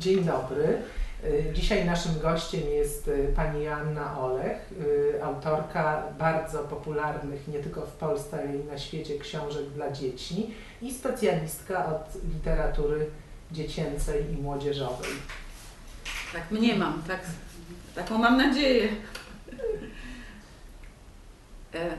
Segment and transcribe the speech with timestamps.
[0.00, 0.82] Dzień dobry.
[1.24, 4.72] Y, Dzisiaj naszym gościem jest y, pani Joanna Olech,
[5.16, 10.54] y, autorka bardzo popularnych nie tylko w Polsce, ale i na świecie książek dla dzieci
[10.82, 13.06] i specjalistka od literatury
[13.52, 15.10] dziecięcej i młodzieżowej.
[16.32, 17.20] Tak mniemam, tak,
[17.94, 18.88] taką mam nadzieję.
[21.74, 21.90] E,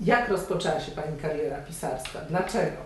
[0.00, 2.20] Jak rozpoczęła się pani kariera pisarska?
[2.28, 2.76] Dlaczego?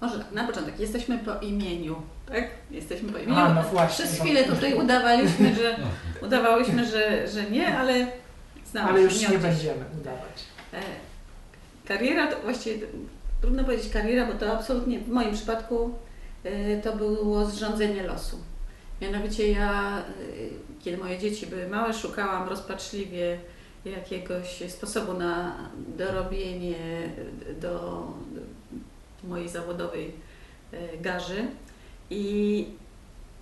[0.00, 2.44] może na początek, jesteśmy po imieniu, tak?
[2.70, 3.38] Jesteśmy po imieniu.
[3.38, 4.04] A, no właśnie.
[4.04, 5.76] Przez chwilę tutaj udawaliśmy, że
[6.26, 8.06] udawałyśmy, że, że nie, ale
[8.70, 9.36] znamy Ale już nie dziś.
[9.36, 10.44] będziemy udawać.
[10.72, 10.80] E,
[11.88, 12.86] Kariera to właściwie
[13.40, 15.90] trudno powiedzieć kariera, bo to absolutnie w moim przypadku
[16.44, 18.36] e, to było zrządzenie losu.
[19.00, 20.02] Mianowicie ja, e,
[20.84, 23.38] kiedy moje dzieci były małe, szukałam rozpaczliwie
[23.84, 25.56] jakiegoś sposobu na
[25.96, 26.74] dorobienie
[27.60, 28.04] do,
[29.24, 30.12] mojej zawodowej
[31.00, 31.46] garzy
[32.10, 32.66] i,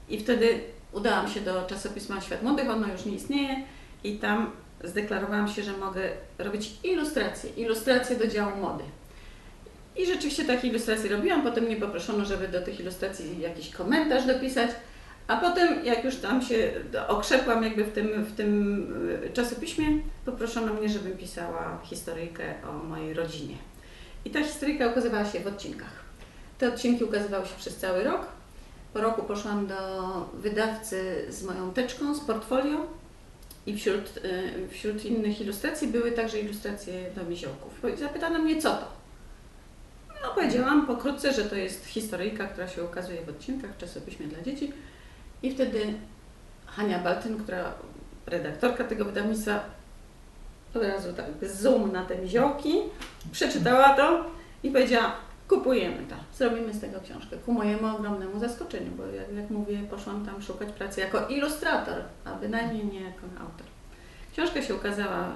[0.09, 0.61] i wtedy
[0.92, 3.56] udałam się do czasopisma Świat Młodych, ono już nie istnieje
[4.05, 4.51] i tam
[4.84, 6.01] zdeklarowałam się, że mogę
[6.39, 8.84] robić ilustracje, ilustracje do działu mody.
[9.97, 14.70] I rzeczywiście takie ilustracje robiłam, potem mnie poproszono, żeby do tych ilustracji jakiś komentarz dopisać,
[15.27, 16.73] a potem jak już tam się
[17.09, 18.83] okrzepłam jakby w tym, w tym
[19.25, 19.87] y, czasopiśmie,
[20.25, 23.55] poproszono mnie, żebym pisała historyjkę o mojej rodzinie.
[24.25, 26.05] I ta historyjka ukazywała się w odcinkach.
[26.59, 28.27] Te odcinki ukazywały się przez cały rok.
[28.99, 29.77] Po roku poszłam do
[30.35, 32.87] wydawcy z moją teczką, z portfolio
[33.67, 37.73] i wśród, y, wśród innych ilustracji były także ilustracje do miziołków.
[37.99, 38.87] Zapytano mnie, co to?
[40.23, 44.43] No powiedziałam pokrótce, że to jest historyjka, która się ukazuje w odcinkach w czasopiśmie dla
[44.43, 44.73] dzieci.
[45.43, 45.95] I wtedy
[46.67, 47.75] Hania Baltyn, która
[48.27, 49.65] redaktorka tego wydawnictwa,
[50.75, 52.75] od razu tak zoom na te miziołki,
[53.33, 54.25] przeczytała to
[54.63, 57.37] i powiedziała, kupujemy to, zrobimy z tego książkę.
[57.37, 62.35] Ku mojemu ogromnemu zaskoczeniu, bo jak, jak mówię, poszłam tam szukać pracy jako ilustrator, a
[62.35, 63.67] bynajmniej nie jako autor.
[64.33, 65.33] Książka się ukazała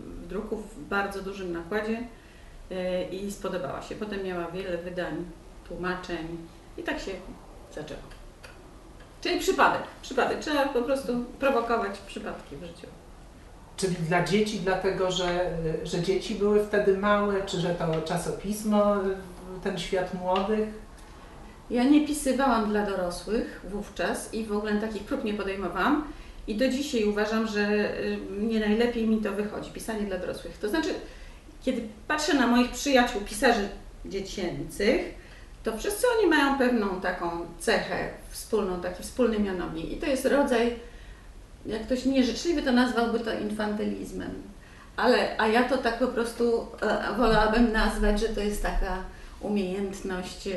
[0.00, 1.98] w druku w bardzo dużym nakładzie
[2.70, 3.94] e, i spodobała się.
[3.94, 5.24] Potem miała wiele wydań,
[5.68, 6.38] tłumaczeń
[6.78, 7.12] i tak się
[7.74, 8.00] zaczęło.
[9.20, 10.38] Czyli przypadek, przypadek.
[10.38, 12.86] Trzeba po prostu prowokować przypadki w życiu.
[13.76, 15.50] Czyli dla dzieci, dlatego że,
[15.84, 18.94] że dzieci były wtedy małe, czy że to czasopismo,
[19.66, 20.68] ten świat młodych?
[21.70, 26.04] Ja nie pisywałam dla dorosłych wówczas i w ogóle takich prób nie podejmowałam.
[26.46, 27.68] I do dzisiaj uważam, że
[28.00, 30.58] y, nie najlepiej mi to wychodzi, pisanie dla dorosłych.
[30.58, 30.88] To znaczy,
[31.64, 33.68] kiedy patrzę na moich przyjaciół, pisarzy
[34.04, 35.14] dziecięcych,
[35.64, 39.92] to wszyscy oni mają pewną taką cechę wspólną, taki wspólny mianownik.
[39.92, 40.76] I to jest rodzaj,
[41.66, 44.30] jak ktoś nieżyczliwy to nazwałby to infantylizmem.
[44.96, 48.96] Ale, a ja to tak po prostu e, wolałabym nazwać, że to jest taka
[49.40, 50.48] umiejętność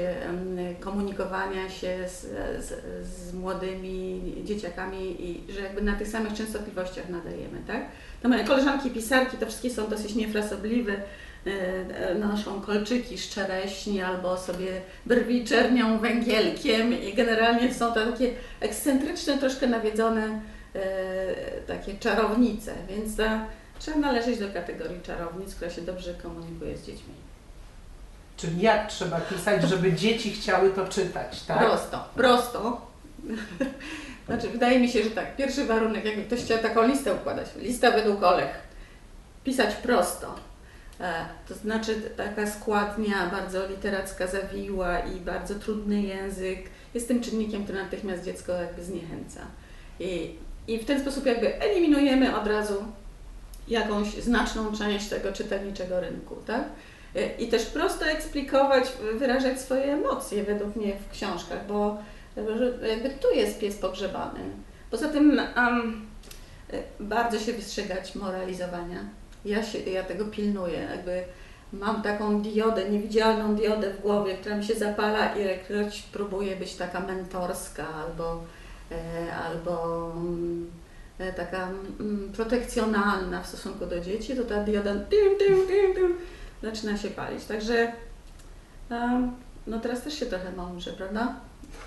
[0.80, 2.22] komunikowania się z,
[2.66, 7.86] z, z młodymi dzieciakami i że jakby na tych samych częstotliwościach nadajemy, tak?
[8.22, 14.02] To moje koleżanki pisarki to wszystkie są dosyć niefrasobliwe, e, e, noszą kolczyki z czereśni
[14.02, 20.42] albo sobie brwi czernią węgielkiem i generalnie są to takie ekscentryczne, troszkę nawiedzone
[20.76, 20.82] e,
[21.68, 23.46] takie czarownice, więc ta,
[23.80, 27.29] trzeba należeć do kategorii czarownic, która się dobrze komunikuje z dziećmi.
[28.40, 31.60] Czyli jak trzeba pisać, żeby dzieci chciały to czytać, tak?
[31.60, 32.82] Prosto, prosto.
[34.28, 37.92] Znaczy, wydaje mi się, że tak, pierwszy warunek, jakby ktoś chciał taką listę układać, lista
[37.92, 38.60] według Olech,
[39.44, 40.36] pisać prosto.
[41.00, 46.60] E, To znaczy taka składnia bardzo literacka, zawiła i bardzo trudny język
[46.94, 49.40] jest tym czynnikiem, który natychmiast dziecko jakby zniechęca.
[50.00, 50.36] I,
[50.68, 52.84] I w ten sposób jakby eliminujemy od razu
[53.68, 56.64] jakąś znaczną część tego czytelniczego rynku, tak?
[57.16, 58.84] E, I też prosto eksplikować,
[59.20, 61.98] wyrażać swoje emocje według mnie w książkach, bo
[62.90, 64.40] jakby tu jest pies pogrzebany.
[64.92, 65.46] Poza tym e,
[67.00, 69.00] bardzo się wystrzegać moralizowania.
[69.46, 71.24] Ja, się, ja tego pilnuję, jakby
[71.74, 76.76] mam taką diodę, niewidzialną diodę w głowie, która mi się zapala i ilekroć próbuje być
[76.76, 78.44] taka mentorska albo,
[78.92, 80.14] e, albo
[81.20, 81.70] e, taka
[82.00, 86.18] mm, protekcjonalna w stosunku do dzieci, to ta dioda dim, dim, dim,
[86.64, 87.46] zaczyna się palić.
[87.46, 87.92] Także
[89.68, 91.34] no teraz też się trochę mądrze, prawda?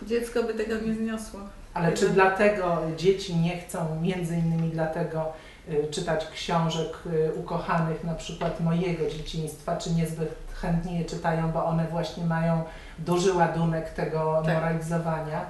[0.03, 1.41] Dziecko by tego nie zniosło.
[1.75, 5.33] Ale czy dlatego dzieci nie chcą, między innymi dlatego,
[5.69, 11.65] y, czytać książek y, ukochanych, na przykład mojego dzieciństwa, czy niezbyt chętnie je czytają, bo
[11.65, 12.63] one właśnie mają
[12.99, 14.55] duży ładunek tego Tak.
[14.55, 15.45] moralizowania?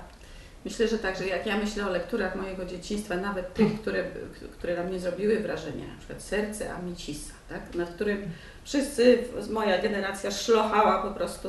[0.64, 4.04] Myślę, że tak, że jak ja myślę o lekturach mojego dzieciństwa, nawet tych, które,
[4.52, 7.74] które na mnie zrobiły wrażenie, na przykład Serce Amicisa, tak?
[7.74, 8.30] nad którym
[8.64, 11.48] wszyscy, moja generacja szlochała po prostu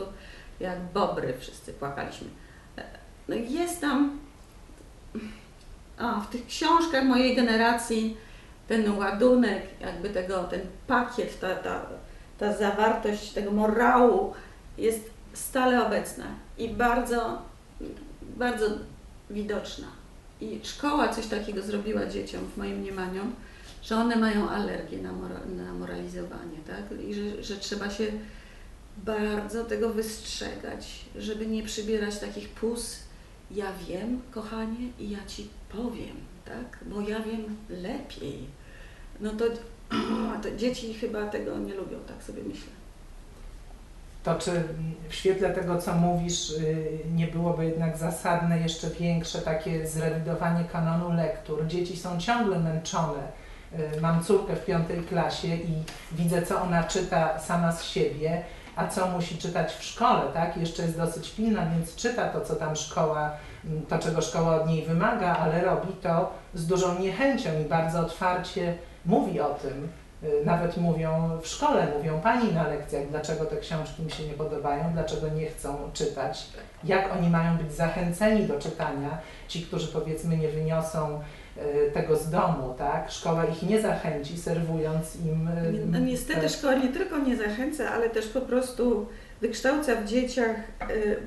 [0.60, 2.28] jak bobry, wszyscy płakaliśmy.
[3.28, 4.20] No jest tam
[5.98, 8.18] a, w tych książkach mojej generacji
[8.68, 11.86] ten ładunek, jakby tego, ten pakiet, ta, ta,
[12.38, 14.34] ta zawartość tego morału
[14.78, 16.26] jest stale obecna
[16.58, 17.42] i bardzo,
[18.22, 18.66] bardzo
[19.34, 19.88] widoczna.
[20.42, 23.22] I szkoła coś takiego zrobiła dzieciom, w moim mniemaniu,
[23.84, 27.00] że one mają alergię na, mora, na moralizowanie, tak?
[27.08, 28.06] I że, że trzeba się
[28.98, 33.00] bardzo tego wystrzegać, żeby nie przybierać takich pus.
[33.52, 36.16] Ja wiem, kochanie, i ja ci powiem,
[36.46, 36.80] tak?
[36.86, 38.40] Bo ja wiem lepiej.
[39.20, 39.46] No to,
[40.44, 42.83] to dzieci chyba tego nie lubią, tak sobie myślę.
[44.24, 44.64] To czy
[45.10, 51.14] w świetle tego, co mówisz, y, nie byłoby jednak zasadne jeszcze większe takie zrewidowanie kanonu
[51.14, 51.68] lektur?
[51.68, 53.20] Dzieci są ciągle męczone.
[53.98, 58.44] Y, mam córkę w piątej klasie i widzę, co ona czyta sama z siebie,
[58.76, 60.58] a co musi czytać w szkole, tak?
[60.58, 63.32] Jeszcze jest dosyć pilna, więc czyta to, co tam szkoła,
[63.66, 68.00] mm, to czego szkoła od niej wymaga, ale robi to z dużą niechęcią i bardzo
[68.00, 69.90] otwarcie mówi o tym.
[70.24, 74.34] Y, nawet mówią w szkole, mówią pani na lekcjach, dlaczego te książki mi się nie
[74.34, 76.46] podobają, dlaczego nie chcą czytać,
[76.84, 79.18] jak oni mają być zachęceni do czytania,
[79.48, 81.20] ci, którzy powiedzmy nie wyniosą
[81.88, 83.12] y, tego z domu, tak?
[83.12, 85.48] Szkoła ich nie zachęci, serwując im.
[85.48, 89.06] y, No niestety te- szkoła nie tylko nie zachęca, ale też po prostu
[89.42, 90.56] wykształca w dzieciach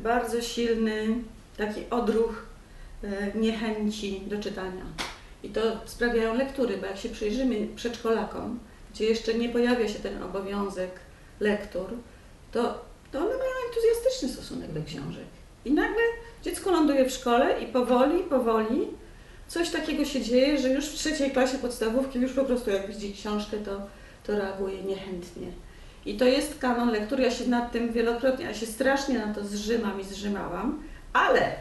[0.02, 1.02] bardzo silny
[1.56, 2.46] taki odruch
[3.34, 4.82] niechęci do czytania.
[5.42, 8.58] I to sprawiają lektury, bo jak się przyjrzymy przedszkolakom,
[8.96, 10.90] gdzie jeszcze nie pojawia się ten obowiązek
[11.40, 11.86] lektur,
[12.52, 15.24] to, to one mają entuzjastyczny stosunek do książek.
[15.64, 16.02] I nagle
[16.42, 18.88] dziecko ląduje w szkole i powoli, powoli
[19.48, 23.12] coś takiego się dzieje, że już w trzeciej klasie podstawówki już po prostu jak widzi
[23.12, 23.80] książkę, to,
[24.24, 25.46] to reaguje niechętnie.
[26.06, 29.44] I to jest kanon lektur, ja się nad tym wielokrotnie, ja się strasznie na to
[29.44, 30.82] zrzymam i zrzymałam,
[31.12, 31.52] ale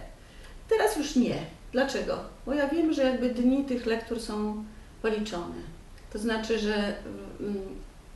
[0.70, 1.36] teraz już nie.
[1.72, 2.20] Dlaczego?
[2.46, 4.64] Bo ja wiem, że jakby dni tych lektur są
[5.02, 5.75] policzone.
[6.13, 6.96] To znaczy, że
[7.40, 7.56] mm,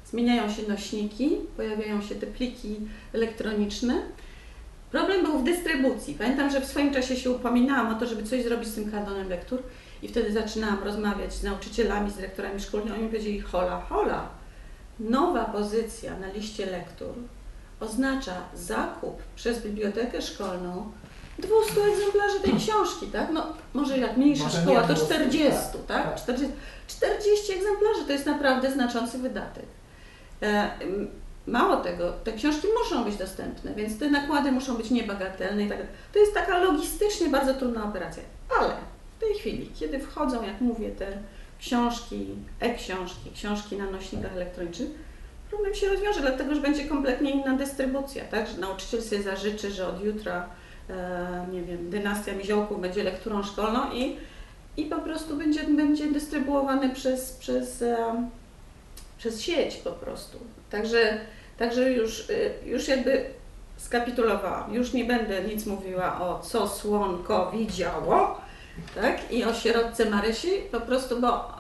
[0.06, 2.76] zmieniają się nośniki, pojawiają się te pliki
[3.14, 4.02] elektroniczne.
[4.92, 6.14] Problem był w dystrybucji.
[6.14, 9.30] Pamiętam, że w swoim czasie się upominałam o to, żeby coś zrobić z tym kanonem
[9.30, 9.64] lektur
[10.04, 12.98] i wtedy zaczynałam rozmawiać z nauczycielami, z dyrektorami szkolnymi.
[12.98, 14.30] Oni powiedzieli, hola, hola,
[15.00, 17.14] nowa pozycja na liście lektur
[17.80, 20.92] oznacza zakup przez bibliotekę szkolną
[21.42, 23.28] 200 egzemplarzy tej książki, tak?
[23.34, 25.52] No, może jak mniejsza Może szkoła, to 200, 40,
[25.88, 26.06] tak, tak?
[26.06, 26.22] tak.
[26.22, 26.56] 40,
[26.88, 29.66] 40 egzemplarzy to jest naprawdę znaczący wydatek.
[30.42, 30.70] E,
[31.48, 35.78] Mało tego, te książki muszą być dostępne, więc te nakłady muszą być niebagatelne i tak.
[36.14, 38.24] To jest taka logistycznie bardzo trudna operacja.
[38.60, 38.70] Ale
[39.18, 41.08] w tej chwili, kiedy wchodzą, jak mówię, te
[41.60, 42.28] książki,
[42.60, 44.90] e-książki, książki na nośnikach elektronicznych,
[45.50, 48.48] problem się rozwiąże, dlatego że będzie kompletnie inna dystrybucja, tak?
[48.48, 50.50] Że nauczyciel sobie zażyczy, że od jutra,
[51.52, 54.18] nie wiem, dynastia Miziołków będzie lekturą szkolną i,
[54.78, 58.28] i po prostu będzie, będzie dystrybuowany przez, przez, e,
[59.18, 60.38] przez sieć po prostu.
[60.70, 61.20] Także,
[61.58, 63.26] także już, y, już jakby
[63.78, 64.74] skapitulowałam.
[64.74, 68.42] Już nie będę nic mówiła o co słonko widziało,
[68.96, 69.32] tak?
[69.32, 71.52] I o sierotce Marysi, po prostu, bo,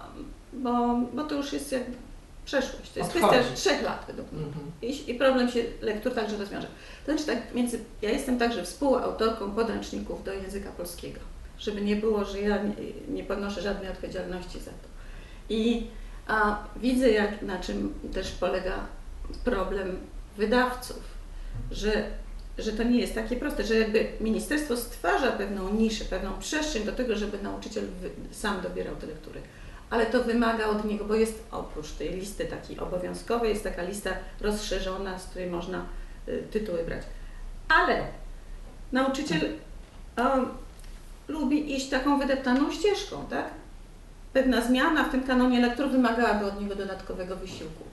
[0.53, 2.08] bo, bo to już jest jakby
[2.49, 2.91] przeszłość.
[2.91, 3.33] To jest Odchodzi.
[3.35, 4.45] kwestia trzech lat według mnie.
[4.45, 4.71] Mhm.
[4.81, 6.67] I, I problem się lektur także rozwiąże.
[7.05, 11.19] To znaczy tak, między, ja jestem także współautorką podręczników do języka polskiego,
[11.59, 12.73] żeby nie było, że ja nie,
[13.07, 14.87] nie ponoszę żadnej odpowiedzialności za to.
[15.49, 15.87] I
[16.27, 18.85] a, widzę, jak, na czym też polega
[19.43, 19.99] problem
[20.37, 21.03] wydawców,
[21.71, 22.03] że,
[22.57, 26.91] że to nie jest takie proste, że jakby ministerstwo stwarza pewną niszę, pewną przestrzeń do
[26.91, 27.83] tego, żeby nauczyciel
[28.31, 29.41] sam dobierał te lektury.
[29.89, 34.09] Ale to wymaga od niego, bo jest oprócz tej listy takiej obowiązkowej, jest taka lista
[34.41, 35.85] rozszerzona, z której można
[36.27, 37.01] y, tytuły brać.
[37.69, 38.03] Ale
[38.91, 39.41] nauczyciel
[41.27, 43.45] lubi iść taką wydeptaną ścieżką, tak?
[44.33, 47.83] Pewna zmiana w tym kanonie lektur wymagałaby od niego dodatkowego wysiłku.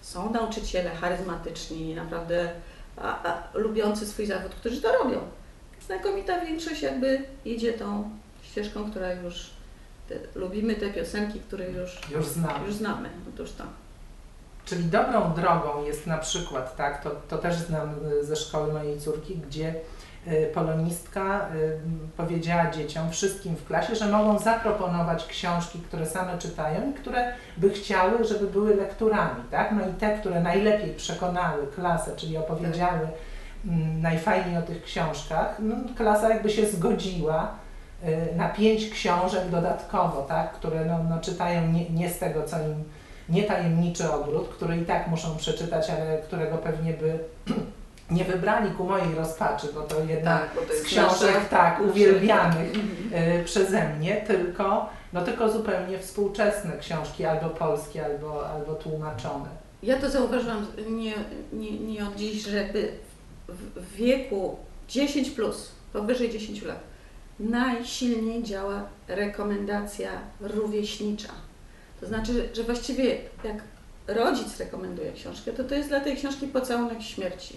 [0.00, 2.50] Są nauczyciele charyzmatyczni, naprawdę
[2.96, 5.18] a, a, lubiący swój zawód, którzy to robią.
[5.86, 8.10] Znakomita większość jakby idzie tą
[8.42, 9.50] ścieżką, która już
[10.08, 12.66] te, lubimy te piosenki, które już, Już znam.
[12.66, 13.08] już znamy.
[13.34, 13.64] Otóż to.
[14.64, 19.00] Czyli dobrą drogą jest na przykład, tak, to, to też znam y, ze szkoły mojej
[19.00, 19.74] córki, gdzie
[20.26, 21.78] y, polonistka y,
[22.16, 27.70] powiedziała dzieciom, wszystkim w klasie, że mogą zaproponować książki, które same czytają i które by
[27.70, 29.72] chciały, żeby były lekturami, tak?
[29.72, 33.08] No i te, które najlepiej przekonały klasę, czyli opowiedziały
[33.66, 37.61] mm, najfajniej o tych książkach, no, klasa jakby się zgodziła
[38.36, 40.52] na pięć książek dodatkowo, tak?
[40.52, 42.84] Które no, no, czytają nie, nie z tego, co im
[43.28, 47.18] nie tajemniczy ogród, który i tak muszą przeczytać, ale którego pewnie by
[48.10, 51.80] nie wybrali ku mojej rozpaczy, bo to jedna Tak, bo to z książek nasza- tak
[51.80, 52.72] uwielbianych
[53.40, 59.48] y, przeze mnie, tylko, no tylko zupełnie współczesne książki, albo polskie, albo, albo tłumaczone.
[59.82, 61.14] Ja to zauważyłam nie,
[61.52, 62.88] nie, nie od dziś, że jakby
[63.48, 64.56] w, w wieku
[64.88, 66.80] 10 plus, powyżej 10 lat,
[67.42, 71.32] najsilniej działa rekomendacja rówieśnicza.
[72.00, 73.56] To znaczy, że- właściwie jak
[74.08, 77.56] rodzic rekomenduje książkę, to to jest dla tej książki pocałunek śmierci.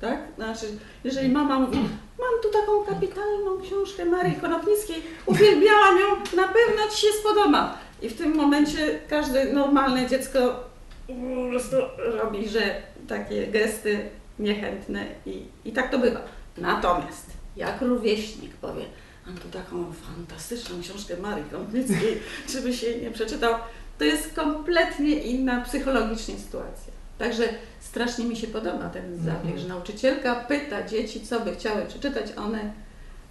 [0.00, 0.18] Tak?
[0.36, 0.66] Znaczy,
[1.04, 1.78] jeżeli mama mówi,
[2.18, 7.78] mam tu taką kapitalną książkę Marii Konopnickiej, uwielbiałam ją, na pewno Ci się spodoba.
[8.02, 10.38] I w tym momencie każde normalne dziecko
[11.06, 16.20] po prostu robi, że takie gesty niechętne i, i tak to bywa.
[16.58, 17.26] Natomiast
[17.56, 18.84] jak rówieśnik powie,
[19.26, 23.54] mam tu taką fantastyczną książkę Marii Konopnickiej, czy by się nie przeczytał,
[23.98, 26.92] to jest kompletnie inna psychologicznie sytuacja.
[27.18, 27.48] Także
[27.80, 29.58] strasznie mi się podoba ten zabieg, Mhm.
[29.58, 32.72] że nauczycielka pyta dzieci, co by chciały przeczytać, one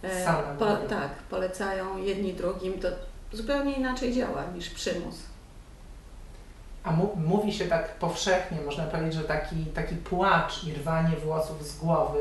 [0.04, 2.88] e, Same po, tak, polecają jedni drugim, to
[3.34, 5.16] zupełnie inaczej działa niż przymus.
[6.84, 11.78] A mówi się tak powszechnie, można powiedzieć, że taki, taki płacz i rwanie włosów z
[11.78, 12.20] głowy,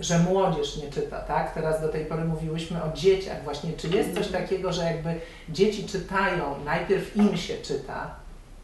[0.00, 1.54] że młodzież nie czyta, tak?
[1.54, 3.72] Teraz do tej pory mówiłyśmy o dzieciach właśnie.
[3.72, 5.14] Czy jest coś takiego, że jakby
[5.48, 8.14] dzieci czytają, najpierw im się czyta,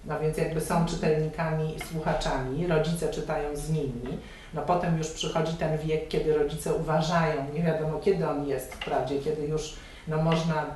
[0.04, 4.18] no więc jakby są czytelnikami słuchaczami, rodzice czytają z nimi,
[4.54, 9.18] no potem już przychodzi ten wiek, kiedy rodzice uważają, nie wiadomo kiedy on jest wprawdzie,
[9.18, 9.76] kiedy już
[10.08, 10.66] no można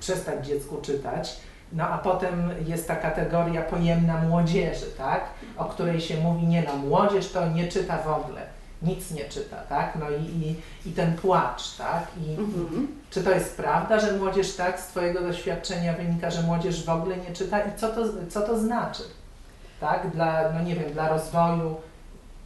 [0.00, 1.36] przestać dziecku czytać,
[1.72, 5.24] no a potem jest ta kategoria pojemna młodzieży, tak?
[5.56, 8.46] O której się mówi, nie no, młodzież to nie czyta w ogóle,
[8.82, 9.98] nic nie czyta, tak?
[10.00, 10.54] No i, i,
[10.90, 12.06] i ten płacz, tak?
[12.26, 12.88] I, Mhm.
[13.10, 17.16] czy to jest prawda, że młodzież tak, z Twojego doświadczenia wynika, że młodzież w ogóle
[17.16, 19.02] nie czyta i co to, co to znaczy?
[19.80, 20.10] Tak?
[20.10, 21.76] Dla, no nie wiem, dla rozwoju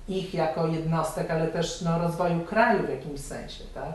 [0.09, 3.93] ich jako jednostek, ale też no, rozwoju kraju w jakimś sensie, tak?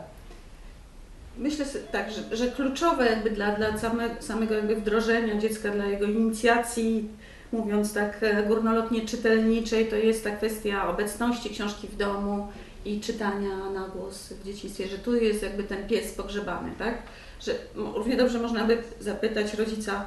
[1.38, 6.06] Myślę tak, że, że kluczowe jakby dla, dla same, samego jakby wdrożenia dziecka, dla jego
[6.06, 7.08] inicjacji,
[7.52, 12.46] mówiąc tak e, górnolotnie czytelniczej, to jest ta kwestia obecności książki w domu
[12.84, 16.94] i czytania na głos w dzieciństwie, że tu jest jakby ten pies pogrzebany, tak?
[17.40, 20.06] Że równie dobrze można by zapytać rodzica,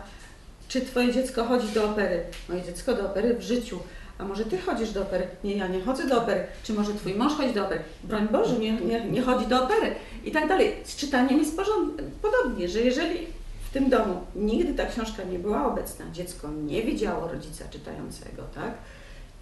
[0.68, 2.24] czy twoje dziecko chodzi do opery?
[2.50, 3.80] Moje dziecko do opery w życiu.
[4.18, 5.28] A może ty chodzisz do opery?
[5.44, 6.44] Nie, ja nie chodzę do opery.
[6.64, 7.82] Czy może twój mąż chodzi do opery?
[8.04, 9.96] Broń Boże, nie, nie, nie chodzi do opery.
[10.26, 10.76] I tak dalej.
[10.84, 13.28] Z czytaniem jest porząd- podobnie, że jeżeli
[13.74, 14.22] w tym domu.
[14.36, 18.74] Nigdy ta książka nie była obecna, dziecko nie widziało rodzica czytającego, tak?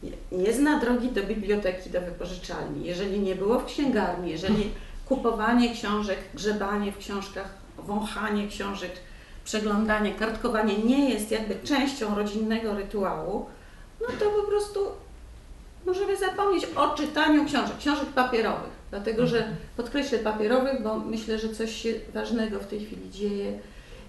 [0.03, 4.71] Nie, nie zna drogi do biblioteki, do wypożyczalni, jeżeli nie było w księgarni, jeżeli
[5.09, 8.91] kupowanie książek, grzebanie w książkach, wąchanie książek,
[9.45, 13.45] przeglądanie, kartkowanie nie jest jakby częścią rodzinnego rytuału,
[14.01, 14.79] no to po prostu
[15.85, 18.81] możemy zapomnieć o czytaniu książek, książek papierowych.
[18.89, 19.47] Dlatego, że
[19.77, 23.59] podkreślę papierowych, bo myślę, że coś się ważnego w tej chwili dzieje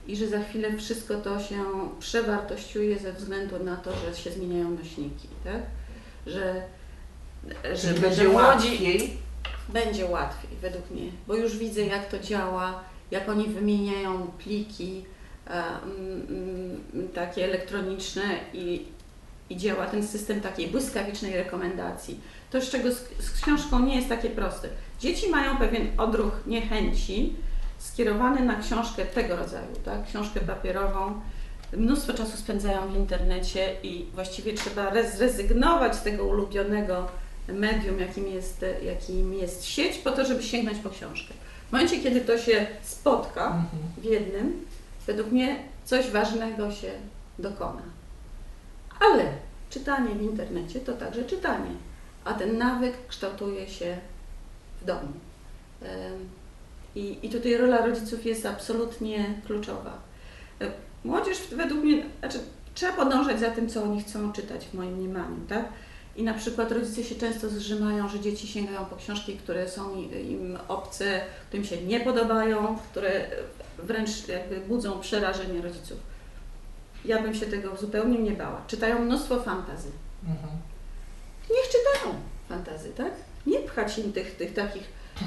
[0.06, 1.64] i że za chwilę wszystko to się
[2.00, 5.62] przewartościuje ze względu na to, że się zmieniają nośniki, tak?
[6.26, 6.62] Że,
[7.74, 9.16] że będzie młodzi łatwiej.
[9.68, 15.04] będzie łatwiej według mnie, bo już widzę jak to działa, jak oni wymieniają pliki
[15.46, 18.84] mm, takie elektroniczne i,
[19.50, 22.20] i działa ten system takiej błyskawicznej rekomendacji.
[22.50, 24.68] To, z czego z, z książką nie jest takie proste.
[25.00, 27.32] Dzieci mają pewien odruch niechęci
[27.82, 30.06] skierowany na książkę tego rodzaju, tak?
[30.06, 31.20] książkę papierową.
[31.76, 37.06] Mnóstwo czasu spędzają w internecie i właściwie trzeba re- zrezygnować z tego ulubionego
[37.48, 41.34] medium, jakim jest, jakim jest sieć, po to, żeby sięgnąć po książkę.
[41.68, 43.68] W momencie, kiedy to się spotka Mhm.
[43.98, 44.64] w jednym,
[45.06, 46.90] według mnie coś ważnego się
[47.38, 47.82] dokona.
[49.00, 49.24] Ale
[49.70, 51.70] czytanie w internecie to także czytanie,
[52.24, 53.96] a ten nawyk kształtuje się
[54.82, 55.12] w domu.
[56.94, 59.98] I, I tutaj rola rodziców jest absolutnie kluczowa.
[60.60, 60.70] E,
[61.04, 62.38] Młodzież według mnie, znaczy
[62.74, 65.68] trzeba podążać za tym, co oni chcą czytać w moim mniemaniu, tak?
[66.16, 70.58] I na przykład rodzice się często zrzymają, że dzieci sięgają po książki, które są im
[70.68, 73.26] obce, które im się nie podobają, które
[73.78, 75.98] wręcz jakby budzą przerażenie rodziców.
[77.04, 78.62] Ja bym się tego zupełnie nie bała.
[78.66, 79.88] Czytają mnóstwo fantazy.
[80.22, 80.52] Mhm.
[81.50, 82.14] Niech czytają
[82.48, 83.12] fantazy, tak?
[83.46, 84.84] Nie pchać im tych, tych takich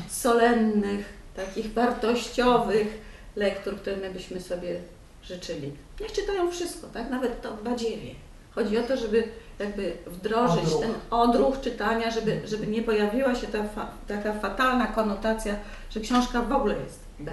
[0.10, 3.02] solennych, takich wartościowych
[3.36, 4.80] lektur, które my byśmy sobie
[5.24, 5.72] życzyli.
[6.02, 7.10] Niech czytają wszystko, tak?
[7.10, 8.12] Nawet to badziewie.
[8.56, 9.24] Chodzi o to, żeby
[9.60, 10.82] jakby wdrożyć Odruch.
[10.82, 15.56] ten odruch czytania, żeby, żeby nie pojawiła się ta fa- taka fatalna konotacja,
[15.90, 17.32] że książka w ogóle jest B.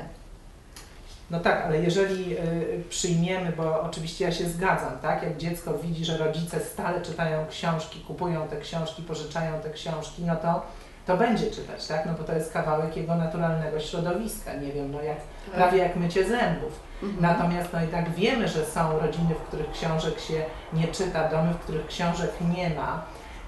[1.31, 5.23] No tak, ale jeżeli y, przyjmiemy, bo oczywiście ja się zgadzam, tak?
[5.23, 10.37] Jak dziecko widzi, że rodzice stale czytają książki, kupują te książki, pożyczają te książki, no
[10.37, 10.63] to
[11.07, 12.07] to będzie czytać, tak?
[12.07, 15.55] No bo to jest kawałek jego naturalnego środowiska, nie wiem, no jak, Tak.
[15.55, 16.81] prawie jak mycie zębów.
[17.03, 17.23] Mhm.
[17.23, 21.59] Natomiast no jednak wiemy, że są rodziny, w których książek się nie czyta, domy, w
[21.59, 23.03] których książek nie ma.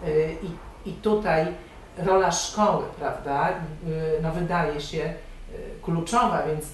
[0.07, 1.47] Y, I, i tutaj
[1.99, 5.13] rola szkoły, prawda, y, no wydaje się y,
[5.83, 6.67] kluczowa, więc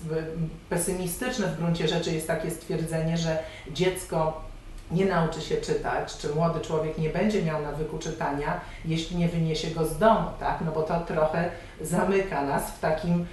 [0.69, 3.39] pesymistyczne w gruncie rzeczy jest takie stwierdzenie, że
[3.71, 4.50] dziecko
[4.91, 9.71] nie nauczy się czytać, czy młody człowiek nie będzie miał nawyku czytania, jeśli nie wyniesie
[9.71, 10.59] go z domu, tak?
[10.67, 13.27] No bo to trochę zamyka nas w takim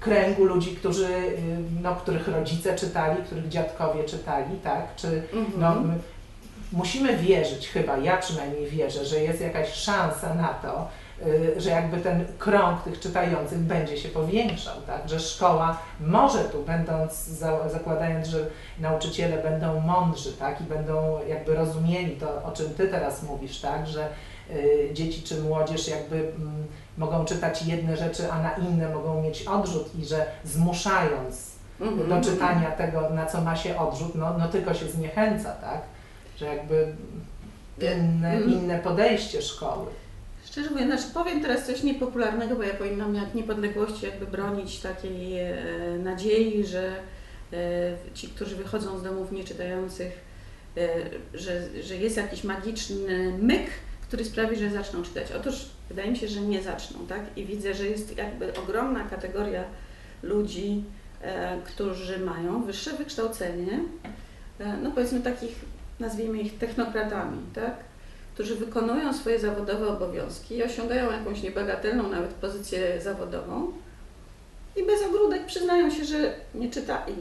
[0.00, 1.36] kręgu ludzi, którzy, y,
[1.82, 4.96] no, których rodzice czytali, których dziadkowie czytali, tak?
[4.96, 5.52] Czy Mhm.
[5.56, 5.94] no, my
[6.72, 10.88] musimy wierzyć, chyba ja przynajmniej wierzę, że jest jakaś szansa na to,
[11.56, 15.08] że jakby ten krąg tych czytających będzie się powiększał, tak?
[15.08, 18.46] Że szkoła może tu, będąc, za, zakładając, że
[18.80, 20.60] nauczyciele będą mądrzy, tak?
[20.60, 23.86] I będą jakby rozumieli to, o czym Ty teraz mówisz, tak?
[23.86, 24.08] Że
[24.50, 26.66] y, dzieci czy młodzież jakby mm,
[26.98, 32.08] mogą czytać jedne rzeczy, a na inne mogą mieć odrzut i że zmuszając Mhm.
[32.08, 35.80] do czytania tego, na co ma się odrzut, no, no tylko się zniechęca, tak?
[36.36, 36.92] Że jakby
[37.80, 38.52] inne, Mhm.
[38.52, 39.86] inne podejście szkoły.
[40.52, 45.38] Szczerze mówiąc, znaczy powiem teraz coś niepopularnego, bo ja powinnam jak niepodległości jakby bronić takiej
[45.38, 45.54] e,
[46.02, 46.92] nadziei, że
[47.52, 47.56] e,
[48.14, 50.12] ci, którzy wychodzą z domów nieczytających,
[50.76, 50.88] e,
[51.34, 53.66] że, że jest jakiś magiczny myk,
[54.08, 55.32] który sprawi, że zaczną czytać.
[55.32, 55.54] Otóż
[55.88, 57.20] wydaje mi się, że nie zaczną, tak?
[57.36, 59.64] I widzę, że jest jakby ogromna kategoria
[60.22, 60.84] ludzi,
[61.64, 63.80] którzy mają wyższe wykształcenie,
[64.82, 65.54] no powiedzmy takich,
[66.00, 67.91] nazwijmy ich technokratami, tak?
[68.34, 73.72] Którzy wykonują swoje zawodowe obowiązki i osiągają jakąś niebagatelną nawet pozycję zawodową
[74.76, 77.14] i bez ogródek przyznają się, że nie czytali.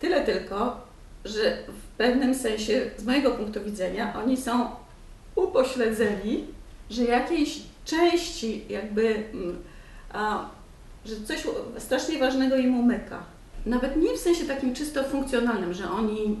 [0.00, 0.80] Tyle tylko,
[1.24, 4.70] że w pewnym sensie, z mojego punktu widzenia, oni są
[5.34, 6.44] upośledzeni,
[6.90, 9.62] że jakiejś części jakby, mm,
[10.12, 10.48] a,
[11.04, 11.46] że coś
[11.78, 13.22] strasznie ważnego im umyka.
[13.66, 16.36] Nawet nie w sensie takim czysto funkcjonalnym, że oni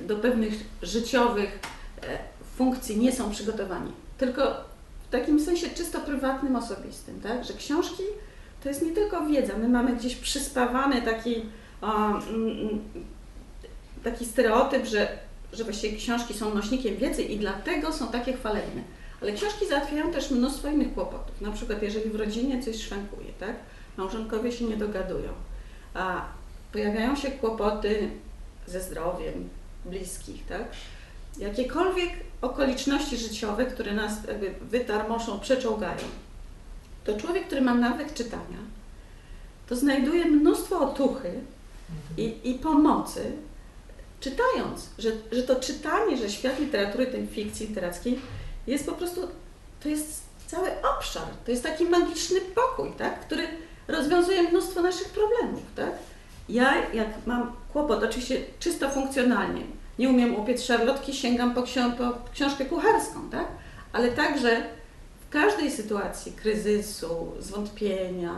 [0.00, 1.58] e, do pewnych życiowych
[2.02, 2.18] e,
[2.56, 4.42] funkcji nie są przygotowani, tylko
[5.08, 7.44] w takim sensie czysto prywatnym, osobistym, tak?
[7.44, 8.02] Że książki
[8.62, 11.42] to jest nie tylko wiedza, my mamy gdzieś przyspawany taki,
[11.82, 12.80] mm, mm,
[14.04, 15.18] taki stereotyp, że,
[15.52, 18.82] że właściwie książki są nośnikiem wiedzy i dlatego są takie chwalebne.
[19.22, 21.40] Ale książki załatwiają też mnóstwo innych kłopotów.
[21.40, 23.56] Na przykład, jeżeli w rodzinie coś szwankuje, tak?
[23.96, 25.32] Małżonkowie się nie dogadują,
[25.94, 26.24] a
[26.72, 28.10] pojawiają się kłopoty
[28.66, 29.48] ze zdrowiem
[29.84, 30.64] bliskich, tak?
[31.38, 32.10] Jakiekolwiek
[32.42, 36.04] okoliczności życiowe, które nas jakby wytarmoszą, przeczołgają,
[37.04, 38.58] to człowiek, który ma nawyk czytania,
[39.68, 41.40] to znajduje mnóstwo otuchy
[42.16, 43.32] i, i pomocy,
[44.20, 48.20] czytając, że, że to czytanie, że świat literatury, tej fikcji literackiej
[48.66, 49.20] jest po prostu,
[49.82, 53.42] to jest cały obszar, to jest taki magiczny pokój, tak, który
[53.88, 55.92] rozwiązuje mnóstwo naszych problemów, tak.
[56.48, 59.62] Ja, jak mam kłopot, oczywiście czysto funkcjonalnie,
[60.02, 61.62] nie umiem upiec szarlotki, sięgam po,
[61.98, 63.46] po książkę kucharską, tak,
[63.92, 64.62] ale także
[65.26, 68.34] w każdej sytuacji kryzysu, zwątpienia,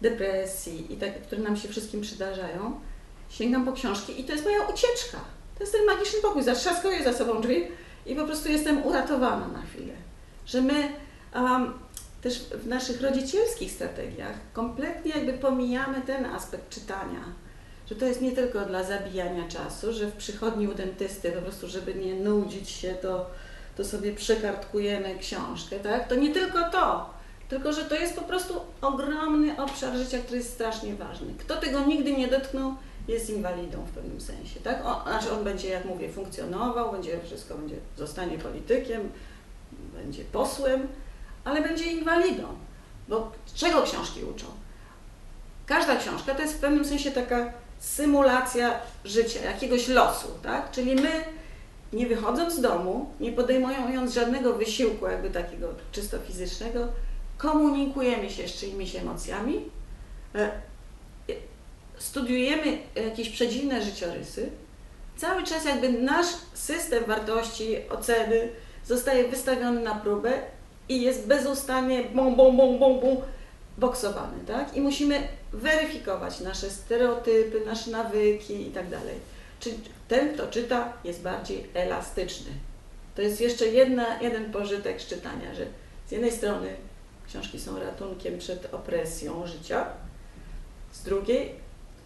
[0.00, 2.80] depresji i tak, które nam się wszystkim przydarzają,
[3.28, 5.18] sięgam po książki i to jest moja ucieczka.
[5.54, 6.42] To jest ten magiczny pokój.
[6.42, 7.64] Zatrzaskuję za sobą drzwi
[8.06, 9.92] i po prostu jestem uratowana na chwilę.
[10.46, 10.92] Że my
[11.34, 11.72] um,
[12.22, 17.20] też w naszych rodzicielskich strategiach kompletnie jakby pomijamy ten aspekt czytania.
[17.90, 21.68] Że to jest nie tylko dla zabijania czasu, że w przychodni u dentysty po prostu,
[21.68, 23.26] żeby nie nudzić się, to,
[23.76, 26.08] to sobie przekartkujemy książkę, tak?
[26.08, 27.10] To nie tylko to,
[27.48, 31.34] tylko że to jest po prostu ogromny obszar życia, który jest strasznie ważny.
[31.38, 32.74] Kto tego nigdy nie dotknął,
[33.08, 34.86] jest inwalidą w pewnym sensie, tak?
[34.86, 39.10] O, znaczy on będzie, jak mówię, funkcjonował, będzie wszystko, będzie, zostanie politykiem,
[39.94, 40.88] będzie posłem,
[41.44, 42.44] ale będzie inwalidą.
[43.08, 44.46] Bo czego książki uczą?
[45.66, 50.70] Każda książka to jest w pewnym sensie taka symulacja życia, jakiegoś losu, tak?
[50.70, 51.10] Czyli my,
[51.92, 56.88] nie wychodząc z domu, nie podejmując żadnego wysiłku jakby takiego czysto fizycznego,
[57.38, 59.60] komunikujemy się z czyimiś emocjami,
[60.34, 60.50] e,
[61.98, 64.50] studiujemy jakieś przedziwne życiorysy,
[65.16, 68.48] cały czas jakby nasz system wartości, oceny
[68.86, 70.32] zostaje wystawiony na próbę
[70.88, 73.16] i jest bezustannie bum, bum, bum, bum, bum,
[73.78, 74.76] boksowany, tak?
[74.76, 79.14] I musimy weryfikować nasze stereotypy, nasze nawyki i tak dalej.
[79.60, 82.50] Czyli ten, kto czyta, jest bardziej elastyczny.
[83.14, 85.66] To jest jeszcze jedna, jeden pożytek z czytania, że
[86.06, 86.76] z jednej strony
[87.28, 89.86] książki są ratunkiem przed opresją życia,
[90.92, 91.54] z drugiej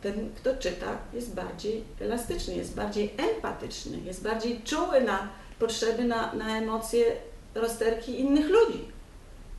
[0.03, 6.35] ten, kto czyta, jest bardziej elastyczny, jest bardziej empatyczny, jest bardziej czuły na potrzeby, na,
[6.35, 7.17] na emocje,
[7.55, 8.89] rozterki innych ludzi.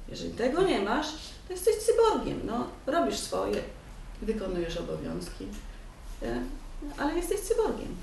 [0.10, 1.08] Jeżeli tego nie masz,
[1.48, 2.40] to jesteś cyborgiem.
[2.46, 3.56] No, robisz swoje,
[4.22, 5.48] wykonujesz obowiązki,
[6.24, 6.40] e,
[6.98, 7.96] ale jesteś cyborgiem.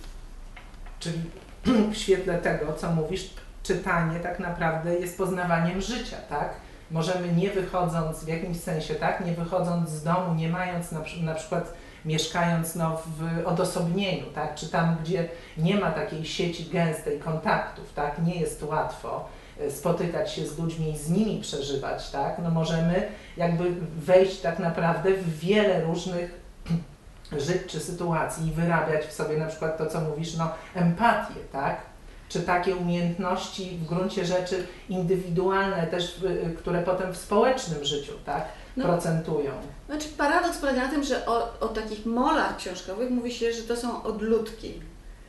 [1.01, 1.21] Czyli
[1.93, 3.31] w świetle tego, co mówisz,
[3.63, 6.55] czytanie tak naprawdę jest poznawaniem życia, tak?
[6.91, 9.27] Możemy nie wychodząc w jakimś sensie, tak?
[9.27, 11.75] Nie wychodząc z domu, nie mając na, na przykład
[12.05, 14.55] mieszkając no, w odosobnieniu, tak?
[14.55, 18.23] Czy tam, gdzie nie ma takiej sieci gęstej kontaktów, tak?
[18.23, 19.29] Nie jest łatwo
[19.69, 22.39] spotykać się z ludźmi i z nimi przeżywać, tak?
[22.43, 23.65] No możemy jakby
[23.97, 26.41] wejść tak naprawdę w wiele różnych
[27.47, 31.81] żyć czy sytuacji i wyrabiać w sobie na przykład to, co mówisz, no empatię, tak?
[32.29, 38.45] Czy takie umiejętności w gruncie rzeczy indywidualne też, y, które potem w społecznym życiu, tak?
[38.77, 38.85] No.
[38.85, 39.53] Procentują.
[39.87, 43.77] Znaczy paradoks polega na tym, że o, o takich molach książkowych mówi się, że to
[43.77, 44.75] są odludki.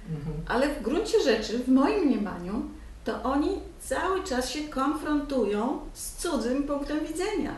[0.09, 0.35] Mhm.
[0.47, 2.69] Ale w gruncie rzeczy, w moim mniemaniu,
[3.03, 7.55] to oni cały czas się konfrontują z cudzym punktem widzenia.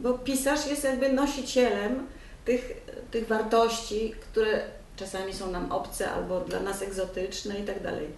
[0.00, 2.06] Bo pisarz jest jakby nosicielem
[2.44, 4.62] tych, tych wartości, które
[4.96, 8.08] czasami są nam obce albo dla nas egzotyczne i tak dalej.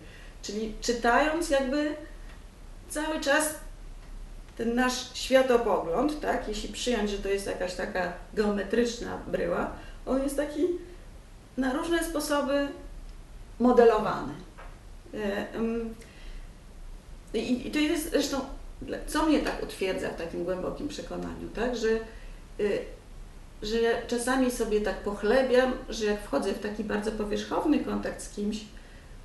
[0.42, 1.94] Czyli czytając jakby
[2.88, 3.54] cały czas
[4.56, 9.70] ten nasz światopogląd, tak, jeśli przyjąć, że to jest jakaś taka geometryczna bryła,
[10.06, 10.66] on jest taki
[11.56, 12.68] na różne sposoby
[13.60, 14.32] modelowany.
[17.34, 18.40] I, I to jest zresztą,
[19.06, 21.88] co mnie tak utwierdza w takim głębokim przekonaniu, tak, że,
[22.60, 22.78] y,
[23.62, 28.34] że ja czasami sobie tak pochlebiam, że jak wchodzę w taki bardzo powierzchowny kontakt z
[28.34, 28.64] kimś,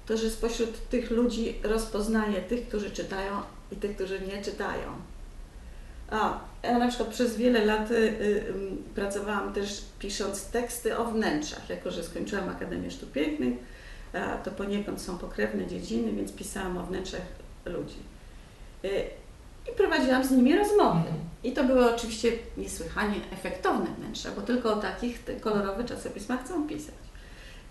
[0.06, 4.88] to że spośród tych ludzi rozpoznaję tych, którzy czytają i tych, którzy nie czytają.
[6.10, 11.06] A, ja na przykład przez wiele lat y, y, ym, pracowałam też pisząc teksty o
[11.06, 13.54] wnętrzach, jako że skończyłam Akademię Sztuk Pięknych,
[14.44, 17.22] to poniekąd są pokrewne dziedziny, więc pisałam o wnętrzach
[17.66, 17.98] ludzi.
[18.86, 19.10] Y,
[19.72, 21.10] I prowadziłam z nimi rozmowy.
[21.44, 26.68] I to były oczywiście niesłychanie efektowne wnętrza, bo tylko o takich te kolorowe czasopisma chcą
[26.68, 26.96] pisać.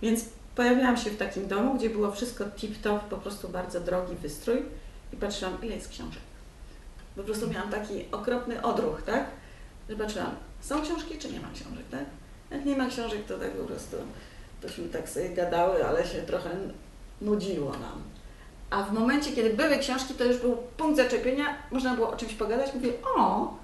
[0.02, 0.24] Więc
[0.54, 4.62] pojawiłam się w takim domu, gdzie było wszystko tip-top, po prostu bardzo drogi wystrój
[5.12, 6.22] i patrzyłam, ile jest książek.
[7.16, 9.26] Po prostu miałam taki okropny odruch, tak?
[9.88, 12.04] Że patrzyłam, są książki czy nie ma książek, tak?
[12.50, 13.96] Jak nie ma książek, to tak po prostu
[14.60, 16.50] tośmy tak sobie gadały, ale się trochę
[17.20, 18.02] nudziło nam.
[18.72, 22.34] A w momencie, kiedy były książki, to już był punkt zaczepienia, można było o czymś
[22.34, 22.74] pogadać.
[22.74, 23.54] Mówię, o,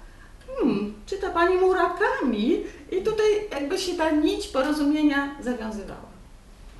[0.47, 6.09] hmm, czyta Pani Murakami i tutaj jakby się ta nić porozumienia zawiązywała.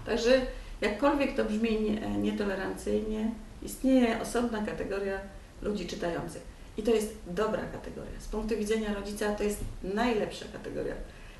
[0.06, 0.42] Także
[0.82, 5.20] jakkolwiek to brzmi nie, nietolerancyjnie, istnieje osobna kategoria
[5.62, 6.42] ludzi czytających.
[6.78, 8.20] I to jest dobra kategoria.
[8.20, 10.94] Z punktu widzenia rodzica to jest najlepsza kategoria.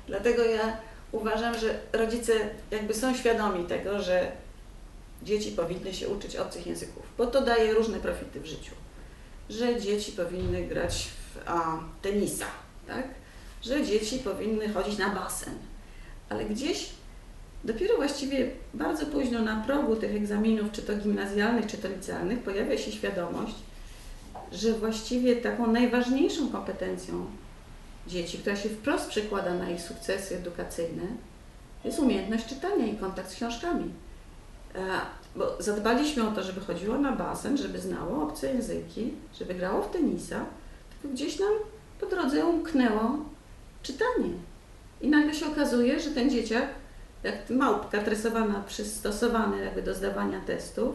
[0.06, 0.76] Dlatego ja
[1.12, 2.32] uważam, że rodzice
[2.70, 4.32] jakby są świadomi tego, że
[5.22, 8.72] dzieci powinny się uczyć obcych języków, bo to daje różne profity w życiu.
[9.50, 12.46] Że dzieci powinny grać w a, tenisa,
[12.86, 13.08] tak?
[13.62, 15.54] Że dzieci powinny chodzić na basen.
[16.28, 16.90] Ale gdzieś
[17.64, 22.78] dopiero właściwie bardzo późno na progu tych egzaminów, czy to gimnazjalnych, czy to licealnych, pojawia
[22.78, 23.54] się świadomość,
[24.52, 27.26] że właściwie taką najważniejszą kompetencją
[28.06, 31.02] dzieci, która się wprost przekłada na ich sukcesy edukacyjne,
[31.84, 33.90] jest umiejętność czytania i kontakt z książkami.
[34.74, 35.00] E,
[35.36, 39.90] Bo zadbaliśmy o to, żeby chodziło na basen, żeby znało obce języki, żeby grało w
[39.90, 40.44] tenisa,
[40.90, 41.52] tylko gdzieś nam
[42.00, 43.18] po drodze umknęło
[43.82, 44.32] czytanie.
[45.00, 46.68] I nagle się okazuje, że ten dzieciak,
[47.22, 50.94] jak małpka tresowana, przystosowana jakby do zdawania testów,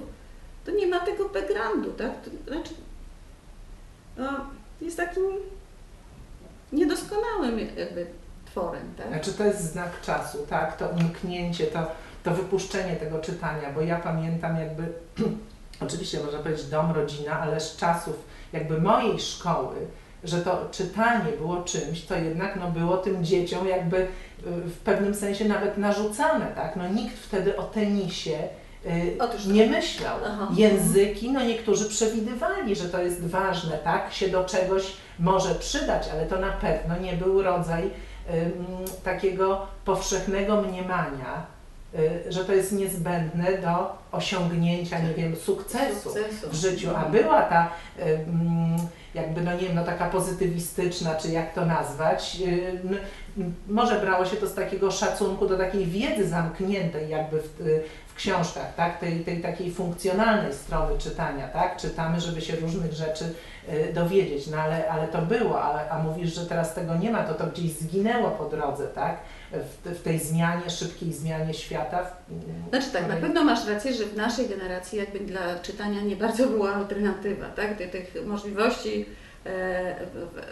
[0.65, 2.11] to nie ma tego backgroundu, tak?
[2.23, 2.73] To znaczy,
[4.17, 4.45] no,
[4.81, 5.23] jest takim
[6.73, 8.07] niedoskonałym jakby
[8.55, 9.07] tworem, tak?
[9.07, 10.77] Znaczy to jest znak czasu, tak?
[10.77, 11.79] To umknięcie, to,
[12.23, 14.83] to wypuszczenie tego czytania, bo ja pamiętam jakby,
[15.85, 18.15] oczywiście można powiedzieć dom, rodzina, ale z czasów
[18.53, 19.75] jakby mojej szkoły,
[20.23, 24.07] że to czytanie było czymś, to jednak no, było tym dzieciom jakby y,
[24.45, 26.75] w pewnym sensie nawet narzucane, tak?
[26.75, 28.39] No nikt wtedy o tenisie
[28.85, 30.17] y, Otóż nie myślał.
[30.25, 30.47] Aha.
[30.57, 34.13] Języki, no niektórzy przewidywali, że to jest ważne, tak?
[34.13, 37.89] Się do czegoś może przydać, ale to na pewno nie był rodzaj
[39.03, 41.45] takiego powszechnego mniemania,
[41.99, 46.49] y, że to jest niezbędne do osiągnięcia, nie wiem, sukcesu Sukcesu.
[46.49, 47.69] w życiu, a była ta
[49.15, 52.38] jakby, no nie wiem, no taka pozytywistyczna, czy jak to nazwać,
[53.38, 57.83] m, może brało się to z takiego szacunku do takiej wiedzy zamkniętej jakby w, y,
[58.15, 63.25] w książkach, tak, tej, tej takiej funkcjonalnej strony czytania, tak, czytamy, żeby się różnych rzeczy
[63.89, 67.23] y, dowiedzieć, no ale, ale to było, a, a mówisz, że teraz tego nie ma,
[67.23, 69.17] to to gdzieś zginęło po drodze, tak,
[69.51, 72.04] w, w tej zmianie, szybkiej zmianie świata.
[72.04, 76.15] w- Znaczy tak, na pewno masz rację, że w naszej generacji jakby dla czytania nie
[76.15, 77.78] bardzo była alternatywa, tak?
[77.78, 79.06] Tych, tych możliwości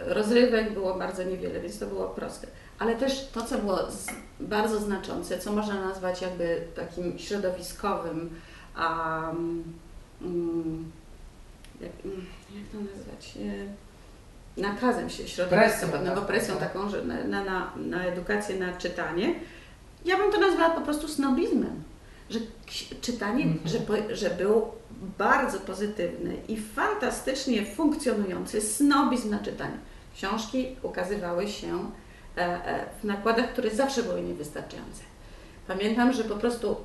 [0.06, 2.46] rozrywek było bardzo niewiele, więc to było proste.
[2.78, 3.78] Ale też to, co było
[4.40, 8.30] bardzo znaczące, co można nazwać jakby takim środowiskowym,
[8.78, 9.74] um,
[11.80, 11.92] jak,
[12.54, 13.34] jak to nazwać?
[13.36, 16.72] E, nakazem się środowiska pewnego, tak, presją tak.
[16.72, 19.34] taką, że na, na, na edukację, na czytanie.
[20.04, 21.82] Ja bym to nazwała po prostu snobizmem
[22.30, 22.38] że
[23.00, 23.68] czytanie, mm -hmm.
[23.68, 24.68] że, że był
[25.18, 29.78] bardzo pozytywny i fantastycznie funkcjonujący snobizm na czytanie.
[30.14, 31.90] Książki ukazywały się
[32.36, 35.02] e, e, w nakładach, które zawsze były niewystarczające.
[35.66, 36.76] Pamiętam, że po prostu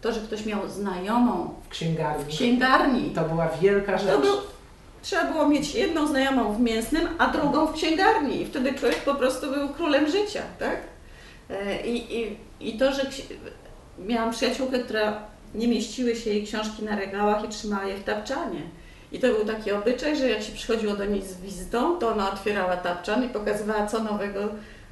[0.00, 4.20] to, że ktoś miał znajomą w księgarni, w księgarni to była wielka rzecz.
[4.20, 4.36] Był,
[5.02, 9.14] trzeba było mieć jedną znajomą w mięsnym, a drugą w księgarni i wtedy człowiek po
[9.14, 10.76] prostu był królem życia, tak?
[11.50, 13.06] E, I, i, i to, że
[14.06, 15.22] miałam przyjaciółkę, która
[15.54, 18.62] nie mieściły się jej książki na regałach i trzymała je w tapczanie.
[19.12, 22.32] I to był taki obyczaj, że jak się przychodziło do niej z wizytą, to ona
[22.32, 24.48] otwierała tapczan i pokazywała, co nowego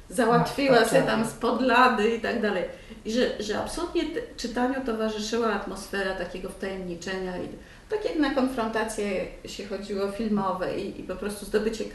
[0.09, 2.63] załatwiła sobie tam z podlady i tak dalej.
[3.05, 4.03] I że, że absolutnie
[4.37, 7.47] czytaniu towarzyszyła atmosfera takiego wtajemniczenia i
[7.89, 11.85] tak jak na konfrontacje się chodziło filmowe i, i po prostu zdobycie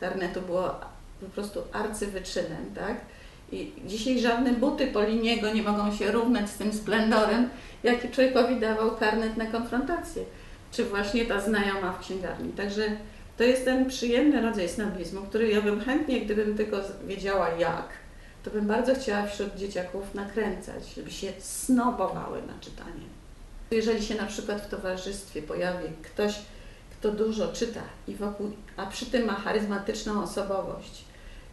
[0.00, 0.74] karnetu było
[1.20, 2.96] po prostu arcywyczynem, tak?
[3.52, 7.48] I dzisiaj żadne buty Poliniego nie mogą się równać z tym splendorem,
[7.82, 10.22] jaki człowiekowi dawał karnet na konfrontację,
[10.72, 12.52] czy właśnie ta znajoma w księgarni.
[12.52, 12.82] Także
[13.36, 16.76] to jest ten przyjemny rodzaj snobizmu, który ja bym chętnie, gdybym tylko
[17.06, 17.88] wiedziała jak,
[18.42, 23.04] to bym bardzo chciała wśród dzieciaków nakręcać, żeby się snobowały na czytanie.
[23.70, 26.34] Jeżeli się na przykład w towarzystwie pojawi ktoś,
[26.90, 31.03] kto dużo czyta i wokół, a przy tym ma charyzmatyczną osobowość,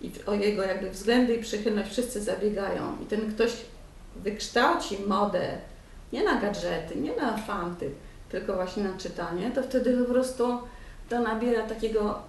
[0.01, 3.51] i o jego jakby względy i przychylność wszyscy zabiegają i ten ktoś
[4.15, 5.57] wykształci modę
[6.13, 7.91] nie na gadżety, nie na fanty,
[8.29, 10.57] tylko właśnie na czytanie, to wtedy po prostu
[11.09, 12.19] to nabiera takiego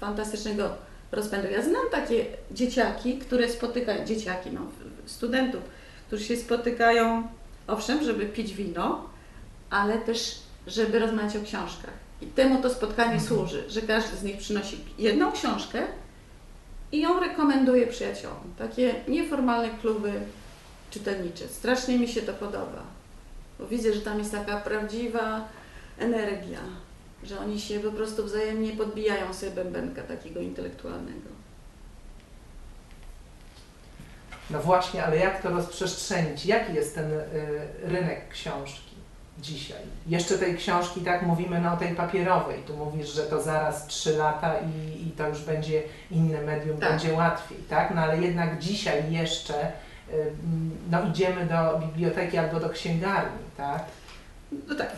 [0.00, 0.70] fantastycznego
[1.12, 1.48] rozpędu.
[1.50, 4.60] Ja znam takie dzieciaki, które spotykają, dzieciaki, no,
[5.06, 5.60] studentów,
[6.06, 7.28] którzy się spotykają,
[7.66, 9.04] owszem, żeby pić wino,
[9.70, 11.94] ale też, żeby rozmawiać o książkach.
[12.20, 13.28] I temu to spotkanie mhm.
[13.28, 15.82] służy, że każdy z nich przynosi jedną książkę,
[16.92, 18.54] i ją rekomenduję przyjaciołom.
[18.58, 20.12] Takie nieformalne kluby
[20.90, 21.48] czytelnicze.
[21.48, 22.82] Strasznie mi się to podoba,
[23.58, 25.48] bo widzę, że tam jest taka prawdziwa
[25.98, 26.60] energia,
[27.24, 31.32] że oni się po prostu wzajemnie podbijają sobie bębenka takiego intelektualnego.
[34.50, 36.46] No właśnie, ale jak to rozprzestrzenić?
[36.46, 37.24] Jaki jest ten y,
[37.84, 38.91] rynek książki?
[39.38, 39.82] Dzisiaj.
[40.06, 42.62] Jeszcze tej książki, tak mówimy no, o tej papierowej.
[42.62, 46.90] Tu mówisz, że to zaraz trzy lata i, i to już będzie inne medium, tak.
[46.90, 47.94] będzie łatwiej, tak?
[47.94, 49.72] No ale jednak dzisiaj jeszcze
[50.90, 53.84] no, idziemy do biblioteki albo do księgarni, tak?
[54.68, 54.96] No tak,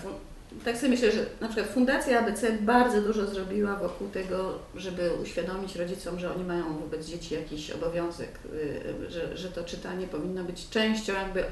[0.64, 5.76] tak sobie myślę, że na przykład Fundacja ABC bardzo dużo zrobiła wokół tego, żeby uświadomić
[5.76, 10.68] rodzicom, że oni mają wobec dzieci jakiś obowiązek, y, że, że to czytanie powinno być
[10.68, 11.44] częścią jakby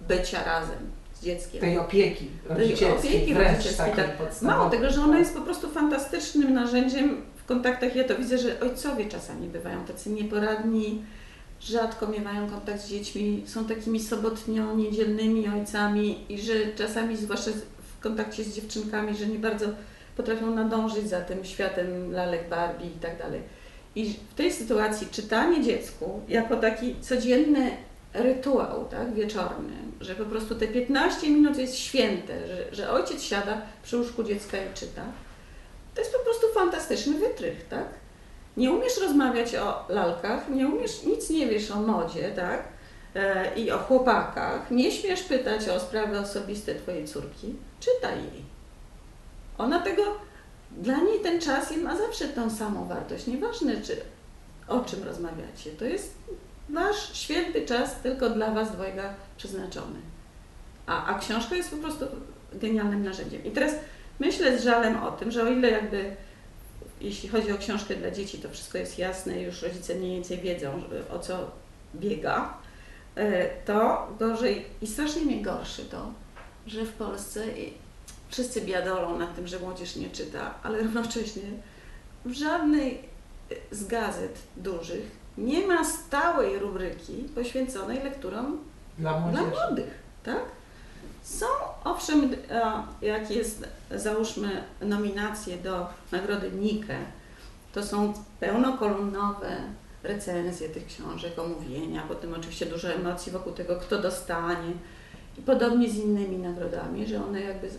[0.00, 0.90] bycia razem,
[1.22, 1.60] dzieckiem.
[1.60, 4.42] Tej opieki rodzicielskiej, tej opieki rodzicielskiej, tak.
[4.42, 7.96] Mało tego, że ona jest po prostu fantastycznym narzędziem w kontaktach.
[7.96, 11.02] Ja to widzę, że ojcowie czasami bywają tacy nieporadni,
[11.60, 18.44] rzadko miewają kontakt z dziećmi, są takimi sobotnio-niedzielnymi ojcami i że czasami, zwłaszcza w kontakcie
[18.44, 19.66] z dziewczynkami, że nie bardzo
[20.16, 23.40] potrafią nadążyć za tym światem lalek Barbie i tak dalej.
[23.94, 27.70] I w tej sytuacji czytanie dziecku jako taki codzienny
[28.14, 33.62] rytuał tak, wieczorny, że po prostu te 15 minut jest święte, że, że ojciec siada
[33.82, 35.02] przy łóżku dziecka i czyta,
[35.94, 37.86] to jest po prostu fantastyczny wytrych, tak?
[38.56, 42.64] Nie umiesz rozmawiać o lalkach, nie umiesz, nic nie wiesz o modzie, tak?
[43.14, 48.44] E, I o chłopakach, nie śmiesz pytać o sprawy osobiste twojej córki, czytaj jej.
[49.58, 50.02] Ona tego,
[50.70, 53.96] dla niej ten czas ma zawsze tą samą wartość, nieważne czy
[54.68, 56.14] o czym rozmawiacie, to jest
[56.72, 59.98] Wasz święty czas tylko dla Was dwojga przeznaczony.
[60.86, 62.04] A, a książka jest po prostu
[62.52, 63.44] genialnym narzędziem.
[63.44, 63.72] I teraz
[64.20, 66.16] myślę z żalem o tym, że o ile jakby
[67.00, 70.82] jeśli chodzi o książkę dla dzieci, to wszystko jest jasne, już rodzice mniej więcej wiedzą,
[71.10, 71.50] o co
[71.94, 72.58] biega,
[73.14, 76.12] e, to gorzej i strasznie mnie gorszy to,
[76.66, 77.44] że w Polsce
[78.28, 81.42] wszyscy biadolą nad tym, że młodzież nie czyta, ale równocześnie
[82.24, 83.02] w żadnej
[83.70, 88.58] z gazet dużych nie ma stałej rubryki poświęconej lekturom
[88.98, 89.94] dla, dla młodych.
[90.22, 90.42] Tak?
[91.22, 91.46] Są
[91.84, 92.30] owszem,
[93.02, 96.98] jak jest załóżmy nominacje do nagrody Nike,
[97.72, 99.56] to są pełnokolumnowe
[100.02, 104.72] recenzje tych książek, omówienia, potem oczywiście dużo emocji wokół tego, kto dostanie.
[105.38, 107.70] I podobnie z innymi nagrodami, że one jakby.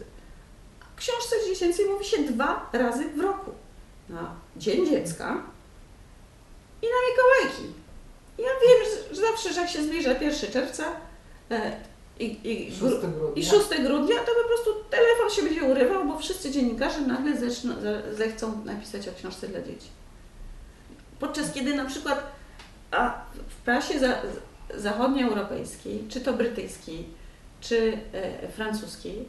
[0.96, 3.52] Książce dziecięcej mówi się dwa razy w roku.
[4.10, 5.44] na Dzień Dziecka
[6.82, 7.74] i na Mikołajki.
[8.38, 10.86] Ja wiem, że zawsze, że jak się zbliża 1 czerwca
[11.52, 11.72] e,
[12.20, 13.34] i, i, 6 grudnia.
[13.36, 17.70] i 6 grudnia, to po prostu telefon się będzie urywał, bo wszyscy dziennikarze nagle zechcą,
[18.12, 19.88] zechcą napisać o książce dla dzieci.
[21.20, 22.32] Podczas kiedy na przykład
[22.92, 24.22] a w prasie za,
[24.78, 27.10] zachodnioeuropejskiej, czy to brytyjskiej,
[27.62, 29.28] czy e, francuskiej,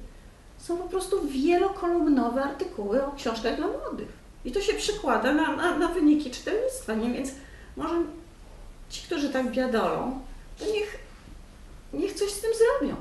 [0.59, 4.22] są po prostu wielokolumnowe artykuły o książkach dla młodych.
[4.45, 7.11] I to się przekłada na, na, na wyniki czytelnictwa, nie?
[7.13, 7.31] Więc
[7.77, 7.95] może
[8.91, 10.21] ci, którzy tak biadolą,
[10.59, 10.99] to niech,
[11.93, 12.97] niech coś z tym zrobią.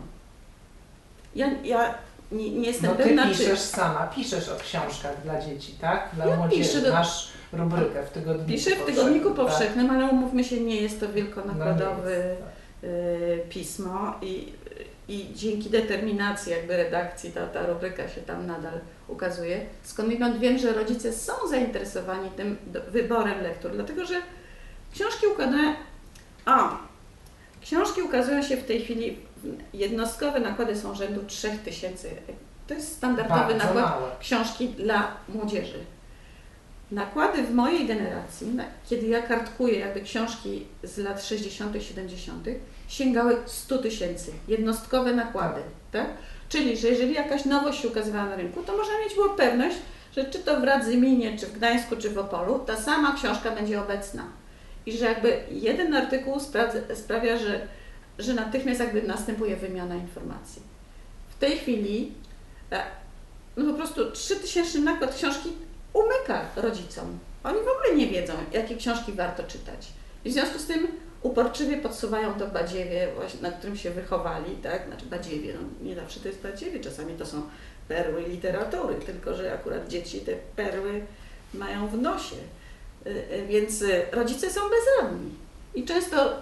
[1.36, 1.94] Ja, ja
[2.32, 3.66] nie, nie jestem No ty pewna, piszesz czy...
[3.66, 6.10] sama, piszesz o książkach dla dzieci, tak?
[6.14, 6.64] Dla Ja młodzieży.
[6.70, 9.58] piszę do- Masz rubrykę w tygodniku Piszę w Tygodniku powszechnym, tak?
[9.58, 12.90] Powszechnym, ale umówmy się, nie jest to No wielkonakładowy jest, tak.
[12.90, 14.54] y, pismo i,
[15.08, 18.74] i dzięki determinacji jakby redakcji ta, ta rubryka się tam nadal
[19.12, 19.66] ukazuje.
[19.84, 22.58] Skądinąd wiem, że rodzice są zainteresowani tym
[22.92, 24.22] wyborem lektur, dlatego że
[24.94, 25.74] książki układają...
[26.46, 26.78] A,
[27.62, 29.20] książki ukazują się w tej chwili,
[29.74, 32.10] jednostkowe nakłady są rzędu 3000.
[32.68, 34.12] To jest standardowy Bardzo nakład małe.
[34.20, 35.80] książki dla młodzieży.
[36.92, 38.58] Nakłady w mojej generacji,
[38.90, 42.48] kiedy ja kartkuję jakby książki z lat 60., 70.,
[42.88, 44.32] sięgały 100 tysięcy.
[44.48, 45.62] Jednostkowe nakłady.
[45.92, 46.08] Tak?
[46.52, 49.78] Czyli, że jeżeli jakaś nowość się ukazywała na rynku, to można mieć było pewność,
[50.16, 53.82] że czy to w Radzyminie, czy w Gdańsku, czy w Opolu, ta sama książka będzie
[53.82, 54.24] obecna.
[54.86, 56.40] I że jakby jeden artykuł
[56.94, 57.68] sprawia, że,
[58.20, 60.62] że natychmiast jakby następuje wymiana informacji.
[61.30, 62.12] W tej chwili
[62.72, 62.84] e,
[63.58, 65.50] no po prostu 3000 nakład książki
[65.94, 67.20] umyka rodzicom.
[67.44, 69.88] Oni w ogóle nie wiedzą, jakie książki warto czytać.
[70.26, 70.88] I w związku z tym
[71.24, 74.86] uporczywie podsuwają to badziewie, właśnie, na którym się wychowali, tak?
[74.88, 77.42] Znaczy badziewie, no nie zawsze to jest badziewie, czasami to są
[77.88, 81.06] perły literatury, tylko że akurat dzieci te perły
[81.54, 82.36] mają w nosie.
[83.06, 85.32] Y, y, Więc y, rodzice są bezradni.
[85.76, 86.34] I często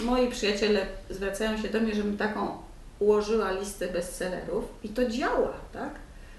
[0.00, 2.58] moi przyjaciele zwracają się do mnie, żebym taką
[2.98, 5.90] ułożyła listę bestsellerów i to działa, tak?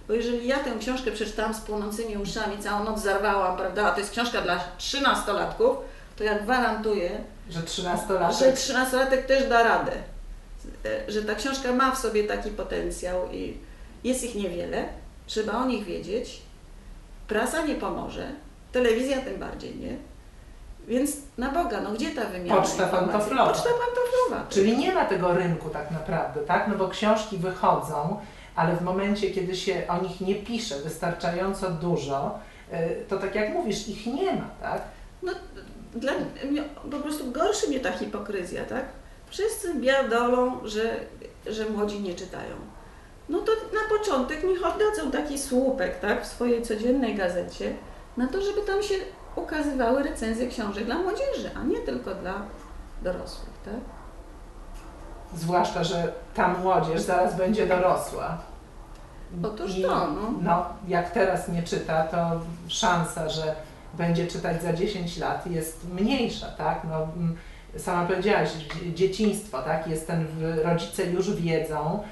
[0.08, 4.00] Bo jeżeli ja tę książkę przeczytałam z płonącymi uszami, całą noc zarwałam, prawda, a to
[4.00, 5.78] jest książka dla trzynastolatków,
[6.18, 7.10] to ja gwarantuję,
[7.50, 9.92] Że 13-latek że trzynastolatek też da radę.
[10.86, 13.58] E, Że ta książka ma w sobie taki potencjał i
[14.04, 14.86] jest ich niewiele,
[15.26, 16.42] trzeba o nich wiedzieć.
[17.28, 18.28] Prasa nie pomoże,
[18.72, 19.98] telewizja tym bardziej nie.
[20.88, 23.46] Więc na Boga, no gdzie ta wymiana Poczta pantoflowa.
[23.54, 24.50] Poczta pantoflowa.
[24.50, 26.68] Czyli nie ma tego rynku tak naprawdę, tak?
[26.68, 28.20] No bo książki wychodzą,
[28.56, 32.40] ale w momencie, kiedy się o nich nie pisze wystarczająco dużo,
[32.74, 34.82] y, to tak jak mówisz, ich nie ma, tak?
[35.24, 35.32] No,
[36.00, 36.12] dla
[36.50, 38.86] mnie po prostu gorszy mnie ta hipokryzja, tak?
[39.30, 41.00] Wszyscy biadolą, że,
[41.48, 42.56] że młodzi nie czytają.
[43.30, 47.74] No to na początek niech oddadzą taki słupek, tak, w swojej codziennej gazecie,
[48.18, 48.96] na to, żeby tam się
[49.36, 52.42] ukazywały recenzje książek dla młodzieży, a nie tylko dla
[53.02, 53.74] dorosłych, tak?
[55.36, 58.38] Zwłaszcza, że ta młodzież zaraz będzie dorosła.
[59.44, 60.34] Otóż I, to, no.
[60.42, 60.66] no.
[60.88, 62.18] Jak teraz nie czyta, to
[62.68, 63.56] szansa, że
[63.98, 66.82] będzie czytać za 10 lat jest mniejsza, tak?
[66.90, 67.38] No, mm,
[67.78, 69.88] sama powiedziałaś, dzie- dzieciństwo, tak?
[69.88, 70.28] Jest ten,
[70.64, 72.04] rodzice już wiedzą,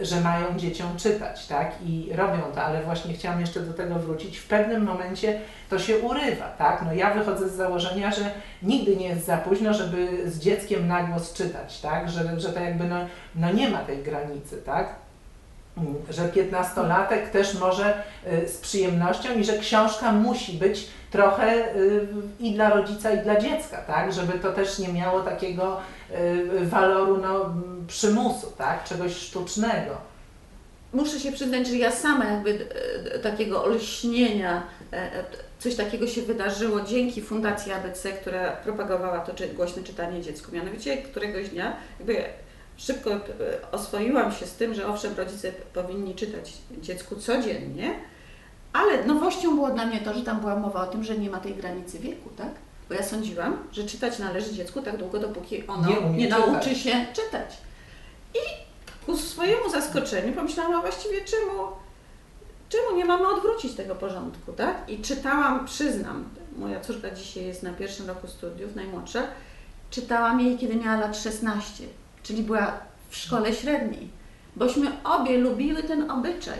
[0.00, 1.72] y, że mają dzieciom czytać, tak?
[1.86, 4.38] I robią to, ale właśnie chciałam jeszcze do tego wrócić.
[4.38, 6.82] W pewnym momencie to się urywa, tak?
[6.86, 8.30] No ja wychodzę z założenia, że
[8.62, 12.10] nigdy nie jest za późno, żeby z dzieckiem na głos czytać, tak?
[12.10, 12.96] Że, że to jakby no,
[13.34, 14.88] no nie ma tej granicy, tak?
[15.78, 18.02] Mm, Że piętnastolatek też może
[18.44, 22.06] y, z przyjemnością i że książka musi być trochę y,
[22.40, 24.12] i dla rodzica, i dla dziecka, tak?
[24.12, 27.54] Żeby to też nie miało takiego y, waloru no,
[27.86, 28.84] przymusu, tak?
[28.84, 29.96] Czegoś sztucznego.
[30.92, 32.68] Muszę się przyznać, że ja sama jakby
[33.12, 35.24] e, takiego olśnienia, e, e,
[35.58, 40.52] coś takiego się wydarzyło dzięki Fundacji ABC, która propagowała to czy, głośne czytanie dziecku.
[40.52, 42.24] Mianowicie któregoś dnia jakby
[42.76, 43.18] szybko e,
[43.72, 47.94] oswoiłam się z tym, że owszem, rodzice powinni czytać dziecku codziennie,
[48.74, 51.40] ale nowością było dla mnie to, że tam była mowa o tym, że nie ma
[51.40, 52.50] tej granicy wieku, tak?
[52.88, 57.06] Bo ja sądziłam, że czytać należy dziecku tak długo, dopóki ono Nie nie, nauczy się
[57.12, 57.58] czytać.
[58.34, 58.38] I
[59.06, 61.62] ku swojemu zaskoczeniu pomyślałam, a właściwie czemu,
[62.68, 64.90] czemu nie mamy odwrócić tego porządku, tak?
[64.90, 66.24] I czytałam, przyznam,
[66.56, 69.22] moja córka dzisiaj jest na pierwszym roku studiów, najmłodsza,
[69.90, 71.84] czytałam jej, kiedy miała lat 16,
[72.22, 72.72] czyli była
[73.10, 74.08] w szkole średniej,
[74.56, 76.58] bośmy obie lubiły ten obyczaj.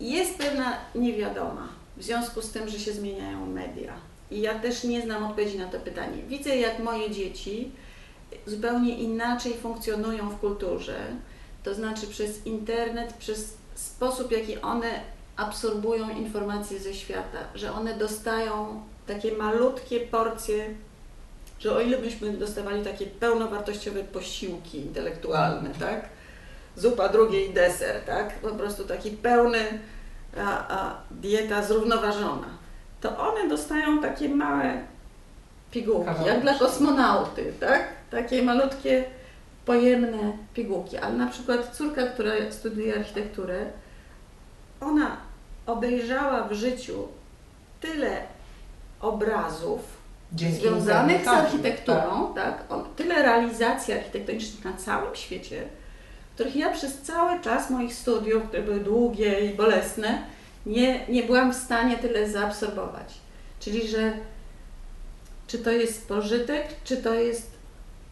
[0.00, 3.92] Jest pewna niewiadoma w związku z tym, że się zmieniają media.
[4.30, 6.22] I ja też nie znam odpowiedzi na to pytanie.
[6.28, 7.70] Widzę, jak moje dzieci
[8.46, 10.98] zupełnie inaczej funkcjonują w kulturze,
[11.62, 15.00] to znaczy przez internet, przez sposób, jaki one
[15.36, 20.74] absorbują informacje ze świata, że one dostają takie malutkie porcje,
[21.60, 26.08] że o ile byśmy dostawali takie pełnowartościowe posiłki intelektualne, tak?
[26.78, 28.34] Zupa drugiej deser, tak?
[28.34, 29.58] Po prostu taki pełny
[30.36, 32.48] a, a dieta zrównoważona.
[33.00, 34.82] To one dostają takie małe
[35.70, 37.88] pigułki, jak dla kosmonauty, tak?
[38.10, 39.04] Takie malutkie,
[39.64, 40.96] pojemne pigułki.
[40.96, 43.66] Ale na przykład córka, która studiuje architekturę,
[44.80, 45.16] ona
[45.66, 47.08] obejrzała w życiu
[47.80, 48.22] tyle
[49.00, 49.80] obrazów
[50.32, 52.64] Dzięki związanych z architekturą, tak?
[52.68, 55.68] On, tyle realizacji architektonicznych na całym świecie,
[56.38, 60.22] których ja przez cały czas moich studiów, które były długie i bolesne,
[60.66, 63.14] nie, nie byłam w stanie tyle zaabsorbować.
[63.60, 64.12] Czyli, że
[65.46, 67.50] czy to jest pożytek, czy to jest,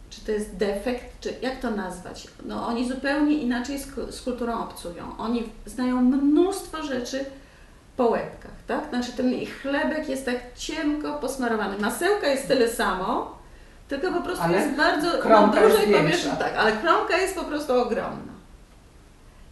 [0.09, 2.27] czy to jest defekt, czy jak to nazwać?
[2.45, 5.17] No, oni zupełnie inaczej z, z kulturą obcują.
[5.17, 7.25] Oni znają mnóstwo rzeczy
[7.97, 8.89] po łebkach, tak?
[8.89, 11.77] Znaczy ten ich chlebek jest tak cienko posmarowany.
[11.77, 13.36] Masełka jest tyle samo,
[13.87, 15.53] tylko po prostu Ale jest bardzo no,
[15.87, 18.33] i powierzchni, tak, ale kromka jest po prostu ogromna.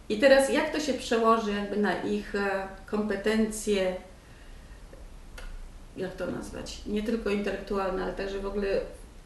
[0.08, 3.96] I teraz jak to się przełoży jakby na ich e, kompetencje,
[5.96, 8.66] jak to nazwać, nie tylko intelektualne, ale także w ogóle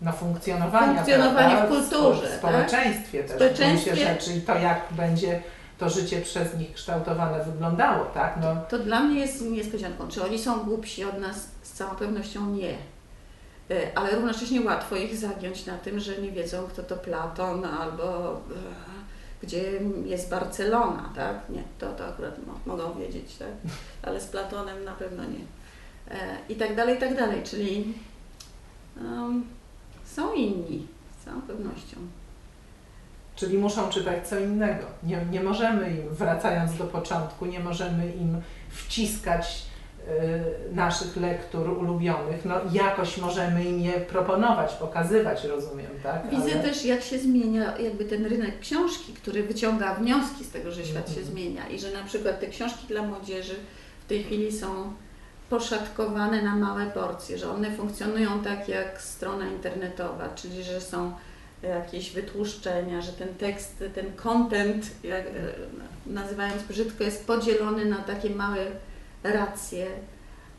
[0.02, 1.66] Na funkcjonowanie, Funkcjonowanie prawda?
[1.66, 2.38] w kulturze, W tak?
[2.38, 3.36] społeczeństwie też.
[3.36, 3.92] Społeczeństwie.
[3.92, 5.42] W rzeczy i to, jak będzie
[5.78, 8.38] to życie przez nich kształtowane wyglądało, tak?
[8.40, 10.08] No, To dla mnie jest niespodzianką.
[10.08, 11.36] Czy oni są głupsi od nas?
[11.62, 12.74] Z całą pewnością nie.
[13.70, 18.32] E, Ale równocześnie łatwo ich zagiąć na tym, że nie wiedzą, kto to Platon albo
[18.32, 18.40] e,
[19.42, 19.62] gdzie
[20.04, 21.34] jest Barcelona, tak?
[21.50, 23.48] Nie, to, to akurat mo- mogą wiedzieć, tak?
[24.02, 25.44] Ale z Platonem na pewno nie.
[26.16, 27.42] E, I tak dalej, i tak dalej.
[27.44, 27.94] Czyli
[28.98, 29.44] em,
[30.04, 30.86] są inni,
[31.20, 31.96] z całą pewnością.
[33.36, 34.86] Czyli muszą czytać co innego.
[35.02, 39.62] Nie, nie możemy im, wracając do początku, nie możemy im wciskać
[40.72, 42.44] naszych lektur ulubionych.
[42.44, 46.30] No jakoś możemy im je proponować, pokazywać, rozumiem, tak?
[46.30, 50.70] Widzę Ale- też, jak się zmienia jakby ten rynek książki, który wyciąga wnioski z tego,
[50.72, 51.26] że świat się Mhm.
[51.26, 53.54] zmienia i że na przykład te książki dla młodzieży
[54.04, 54.92] w tej chwili są
[55.50, 61.12] poszatkowane na małe porcje, że one funkcjonują tak jak strona internetowa, czyli że są
[61.62, 65.30] jakieś wytłuszczenia, że ten tekst, ten content, jak, e,
[66.06, 68.66] nazywając brzydko, jest podzielony na takie małe
[69.24, 69.86] racje,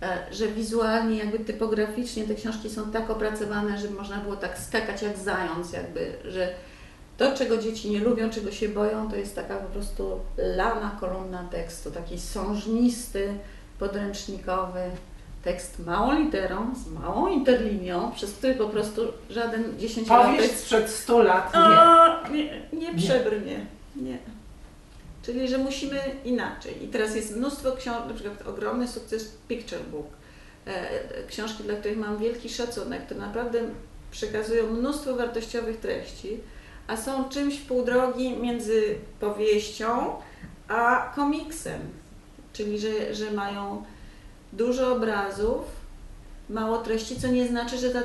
[0.01, 5.01] e, że wizualnie, jakby typograficznie te książki są tak opracowane, żeby można było tak skakać
[5.01, 6.53] jak zając, jakby, że
[7.17, 11.43] to, czego dzieci nie lubią, czego się boją, to jest taka po prostu lana kolumna
[11.51, 13.33] tekstu, taki sążnisty,
[13.79, 14.79] podręcznikowy
[15.43, 21.23] tekst małą literą, z małą interlinią, przez który po prostu żaden dziesięciolatek Powieść sprzed 100
[21.23, 22.37] lat nie.
[22.37, 22.97] nie, nie Nie.
[22.99, 23.65] przebrnie.
[23.95, 24.17] Nie.
[25.23, 26.83] Czyli, że musimy inaczej.
[26.83, 30.07] I teraz jest mnóstwo książek, na przykład ogromny sukces Picture Book.
[30.67, 33.61] E, e, książki, dla których mam wielki szacunek, to naprawdę
[34.11, 36.39] przekazują mnóstwo wartościowych treści,
[36.87, 40.15] a są czymś w pół drogi między powieścią
[40.67, 41.81] a komiksem.
[42.53, 43.83] Czyli, że, że mają
[44.53, 45.80] dużo obrazów,
[46.51, 47.99] mało treści, co nie znaczy, że ta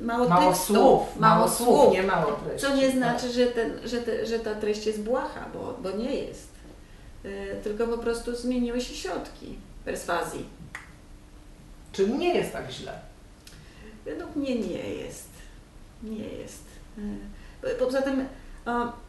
[0.00, 2.66] mało, Mało tekstu, słów, mało słów, nie mało treści.
[2.66, 6.14] co nie znaczy, że, ten, że, te, że ta treść jest błaha, bo, bo nie
[6.14, 6.48] jest.
[7.24, 10.44] Y, tylko po prostu zmieniły się środki perswazji.
[11.92, 12.92] Czyli nie jest tak źle.
[14.04, 15.28] Według mnie nie jest.
[16.02, 16.64] Nie jest.
[17.62, 18.24] Po- Poza tym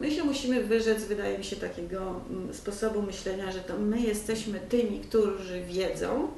[0.00, 4.60] my się musimy wyrzec, wydaje mi się, takiego mm, sposobu myślenia, że to my jesteśmy
[4.60, 6.28] tymi, którzy wiedzą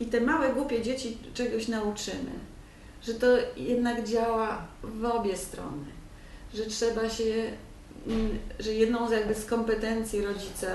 [0.00, 2.30] i te małe, głupie dzieci czegoś nauczymy.
[3.02, 3.26] Że to
[3.56, 5.84] jednak działa w obie strony.
[6.54, 7.52] Że trzeba się,
[8.06, 10.68] mm, że jedną z jakby z kompetencji rodzica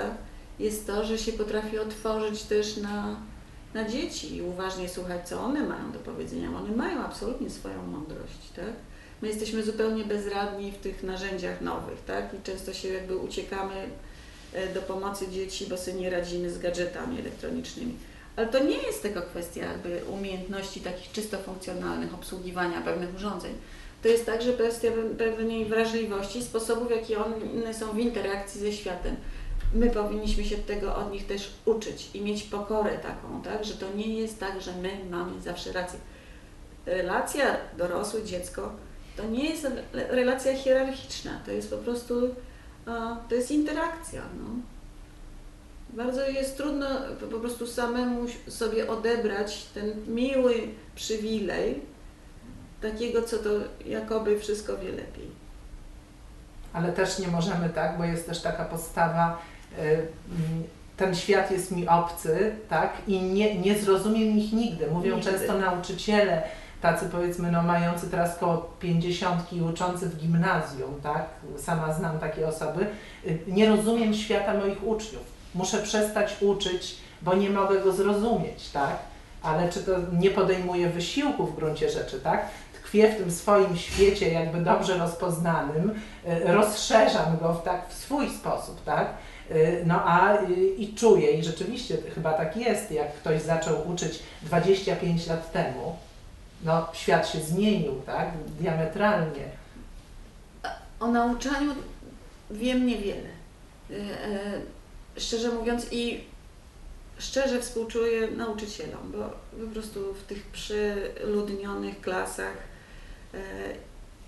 [0.58, 3.16] jest to, że się potrafi otworzyć też na,
[3.74, 6.48] na dzieci i uważnie słuchać, co one mają do powiedzenia.
[6.48, 8.72] One mają absolutnie swoją mądrość, tak?
[9.22, 12.34] My jesteśmy zupełnie bezradni w tych narzędziach nowych, tak?
[12.34, 13.88] I często się jakby uciekamy
[14.52, 17.94] e, do pomocy dzieci, bo sobie nie radzimy z gadżetami elektronicznymi.
[18.36, 23.52] Ale to nie jest tylko kwestia jakby umiejętności takich czysto funkcjonalnych, obsługiwania pewnych urządzeń.
[24.02, 28.72] To jest także kwestia pe- pewnej wrażliwości, sposobów, w jaki one są w interakcji ze
[28.72, 29.16] światem.
[29.74, 33.64] My powinniśmy się tego od nich też uczyć i mieć pokorę taką, tak?
[33.64, 35.98] Że to nie jest tak, że my mamy zawsze rację.
[36.86, 38.72] Relacja dorosły, dziecko
[39.16, 42.14] to nie jest re- relacja hierarchiczna, to jest po prostu
[43.28, 44.22] to jest interakcja.
[44.40, 44.44] No.
[45.92, 46.86] Bardzo jest trudno
[47.30, 50.54] po- prostu samemu sobie odebrać ten miły
[50.94, 51.80] przywilej
[52.82, 53.48] takiego, co to
[53.86, 55.42] jakoby wszystko wie lepiej.
[56.72, 59.38] Ale też nie możemy tak, bo jest też taka postawa
[59.78, 60.08] y, mm,
[60.96, 64.86] ten świat jest mi obcy, tak, i nie, nie zrozumiem ich nigdy.
[64.90, 65.30] Mówią Nigdy.
[65.30, 66.42] często nauczyciele,
[66.80, 71.26] tacy powiedzmy, no mający teraz koło pięćdziesiątki i uczący w gimnazjum, tak,
[71.58, 72.86] sama znam takie osoby,
[73.26, 75.31] y, nie rozumiem świata moich uczniów.
[75.54, 78.98] Muszę przestać uczyć, bo nie mogę go zrozumieć, tak,
[79.42, 84.32] ale czy to nie podejmuję wysiłku w gruncie rzeczy, tak, tkwię w tym swoim świecie
[84.32, 85.90] jakby dobrze rozpoznanym,
[86.28, 89.14] y, rozszerzam go w, tak, w swój sposób, tak,
[89.50, 94.18] Y, No a y, i czuję, i rzeczywiście chyba tak jest, jak ktoś zaczął uczyć
[94.42, 95.96] 25 lat temu,
[96.64, 98.28] no świat się zmienił, tak,
[98.60, 99.44] diametralnie.
[101.00, 101.74] O nauczaniu
[102.50, 103.28] wiem niewiele.
[105.16, 106.24] Szczerze mówiąc i
[107.18, 109.18] szczerze współczuję nauczycielom, bo
[109.66, 112.56] po prostu w tych przyludnionych klasach
[113.34, 113.38] e,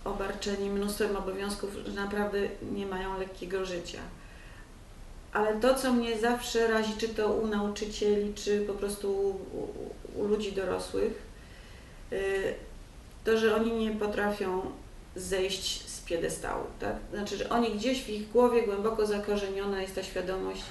[0.05, 2.39] obarczeni mnóstwem obowiązków, naprawdę
[2.73, 4.01] nie mają lekkiego życia.
[5.33, 10.25] Ale to, co mnie zawsze razi, czy to u nauczycieli, czy po prostu u, u,
[10.25, 11.23] ludzi dorosłych,
[12.13, 12.17] e,
[13.25, 14.63] to, że oni nie potrafią
[15.17, 16.97] zejść piedestału, tak?
[17.13, 20.63] Znaczy, że oni gdzieś w ich głowie głęboko zakorzeniona jest ta świadomość,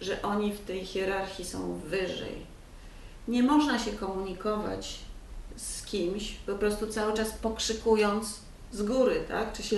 [0.00, 2.46] że oni w tej hierarchii są wyżej.
[3.28, 4.98] Nie można się komunikować
[5.56, 8.40] z kimś, po prostu cały czas pokrzykując
[8.72, 9.52] z góry, tak?
[9.52, 9.76] Czy się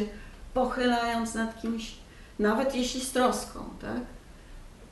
[0.55, 1.93] pochylając nad kimś,
[2.39, 4.01] nawet jeśli z troską, tak?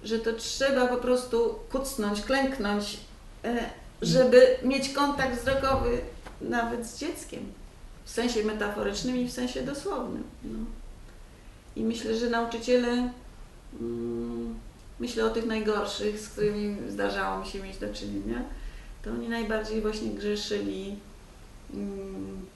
[0.04, 2.96] Że to trzeba po prostu kucnąć, klęknąć,
[3.44, 3.70] e,
[4.02, 6.00] żeby mieć kontakt wzrokowy
[6.40, 7.52] nawet z dzieckiem.
[8.10, 10.24] W sensie metaforycznym i w sensie dosłownym.
[10.44, 10.58] No.
[11.76, 13.12] I myślę, że nauczyciele,
[13.80, 14.58] mm,
[15.00, 18.42] myślę o tych najgorszych, z którymi zdarzało mi się mieć do czynienia,
[19.02, 20.96] to oni najbardziej właśnie grzeszyli
[21.74, 22.46] mm,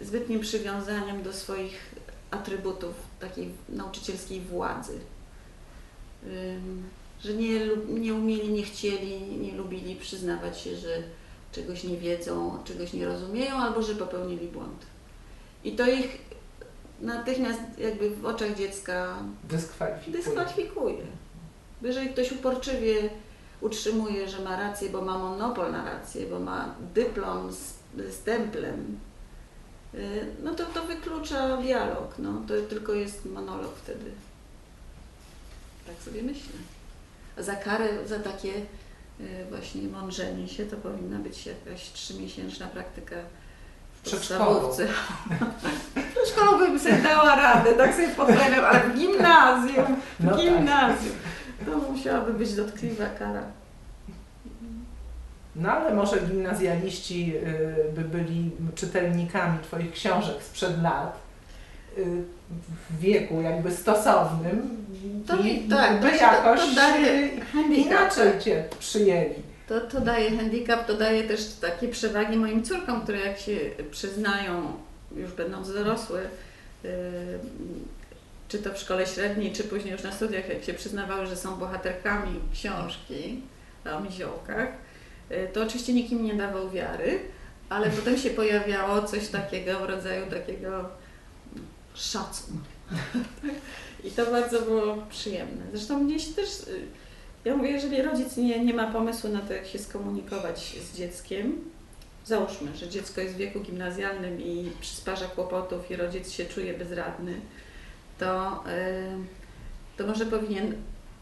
[0.00, 1.94] zbytnim przywiązaniem do swoich
[2.30, 4.98] atrybutów takiej nauczycielskiej władzy.
[7.24, 11.02] Że nie, nie umieli, nie chcieli, nie lubili przyznawać się, że
[11.52, 14.86] czegoś nie wiedzą, czegoś nie rozumieją, albo że popełnili błąd.
[15.64, 16.18] I to ich
[17.00, 20.16] natychmiast jakby w oczach dziecka Dyskwalifikuje.
[20.22, 21.02] dyskwalifikuje.
[21.82, 23.10] Jeżeli ktoś uporczywie
[23.60, 27.74] utrzymuje, że ma rację, bo ma monopol na rację, bo ma dyplom z,
[28.14, 28.98] z templem,
[29.94, 32.14] y, no to to wyklucza dialog.
[32.18, 32.42] No.
[32.48, 34.10] To tylko jest monolog wtedy.
[35.86, 36.52] Tak sobie myślę.
[37.38, 38.52] A za karę, za takie
[39.50, 43.16] właśnie mądrzenie się, to powinna być jakaś trzymiesięczna praktyka
[44.02, 44.86] w podstawówce.
[46.14, 50.40] Przedszkolu bym sobie dała radę, tak sobie pochlebiam, ale w gimnazjum, w No tak.
[50.40, 51.14] gimnazjum,
[51.66, 53.42] to musiałaby być dotkliwa kara.
[55.56, 61.18] No ale może gimnazjaliści y, by byli czytelnikami Twoich książek sprzed lat,
[61.98, 62.22] y,
[62.90, 64.70] w wieku jakby stosownym
[65.26, 67.86] To i tak, by to- jakoś to daje y, handicap.
[67.86, 69.34] inaczej Cię przyjęli.
[69.68, 73.56] To, to daje handicap, to daje też takie przewagi moim córkom, które jak się
[73.90, 74.72] przyznają,
[75.16, 76.20] już będąc dorosłe,
[76.84, 76.90] yy,
[78.48, 81.56] czy to w szkole średniej, czy później już na studiach, jak się przyznawały, że są
[81.56, 83.40] bohaterkami książki
[83.96, 84.68] o miziołkach,
[85.30, 87.18] yy, to oczywiście nikt im nie dawał wiary,
[87.68, 90.88] ale potem się pojawiało coś takiego w rodzaju takiego
[91.94, 92.58] szacun.
[94.04, 95.62] I to bardzo było przyjemne.
[95.72, 96.86] Zresztą się też y,
[97.44, 101.60] ja mówię, jeżeli rodzic nie, nie ma pomysłu na to, jak się skomunikować z dzieckiem,
[102.24, 107.40] załóżmy, że dziecko jest w wieku gimnazjalnym i przysparza kłopotów i rodzic się czuje bezradny,
[108.18, 110.74] to, y, to może powinien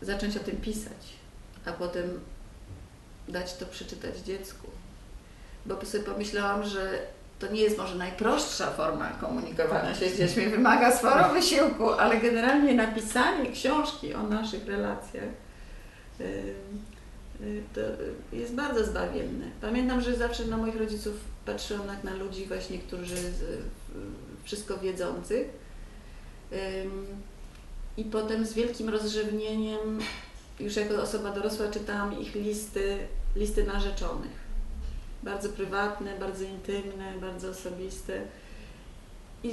[0.02, 1.14] zacząć o tym pisać,
[1.64, 2.20] a potem
[3.28, 4.66] dać to przeczytać dziecku.
[5.66, 7.02] Bo sobie pomyślałam, że
[7.40, 12.74] to nie jest może najprostsza forma komunikowania się z dziećmi, wymaga sporo wysiłku, ale generalnie
[12.74, 15.28] napisanie książki o naszych relacjach
[16.20, 16.24] y,
[17.40, 17.80] y, to
[18.36, 19.46] jest bardzo zbawienne.
[19.60, 21.14] Pamiętam, że zawsze na moich rodziców
[21.46, 23.16] patrzyłam jak na ludzi właśnie, którzy
[24.44, 25.48] wszystko wiedzących.
[27.96, 29.98] I potem z wielkim rozrzewnieniem,
[30.60, 32.98] już jako osoba dorosła, czytałam ich listy,
[33.36, 34.39] listy narzeczonych.
[35.22, 38.22] Bardzo prywatne, bardzo intymne, bardzo osobiste.
[39.44, 39.50] I,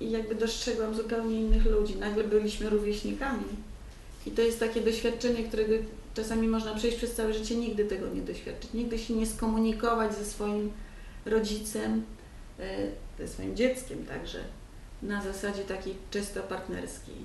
[0.00, 1.96] I jakby dostrzegłam zupełnie innych ludzi.
[1.96, 3.44] Nagle byliśmy rówieśnikami.
[4.26, 5.74] I to jest takie doświadczenie, którego
[6.14, 8.72] czasami można przejść przez całe życie, nigdy tego nie doświadczyć.
[8.72, 10.72] Nigdy się nie skomunikować ze swoim
[11.26, 12.04] rodzicem,
[12.60, 12.76] e,
[13.18, 14.38] ze swoim dzieckiem także,
[15.02, 17.16] na zasadzie takiej czysto partnerskiej.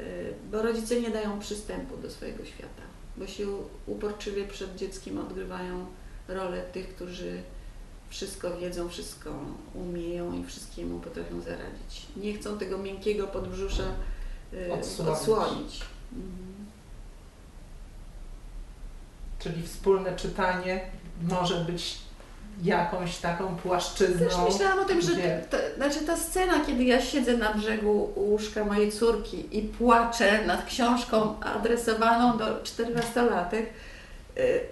[0.00, 0.04] E,
[0.50, 2.82] Bo rodzice nie dają przystępu do swojego świata,
[3.16, 3.46] bo się
[3.86, 5.86] uporczywie przed dzieckiem odgrywają
[6.30, 7.42] rolę tych, którzy
[8.08, 9.30] wszystko wiedzą, wszystko
[9.74, 12.06] umieją i wszystkiemu potrafią zaradzić.
[12.16, 13.82] Nie chcą tego miękkiego podbrzusza
[14.52, 15.12] y, Odsłonić.
[15.18, 15.80] odsłonić.
[16.12, 16.50] Mhm.
[19.38, 20.80] Czyli wspólne czytanie
[21.22, 21.98] może być
[22.62, 24.18] jakąś taką płaszczyzną.
[24.26, 28.12] Też myślałam o tym, że gdzie- to, znaczy ta scena, kiedy ja siedzę na brzegu
[28.16, 33.66] łóżka mojej córki i płaczę nad książką adresowaną do 14-latek, y,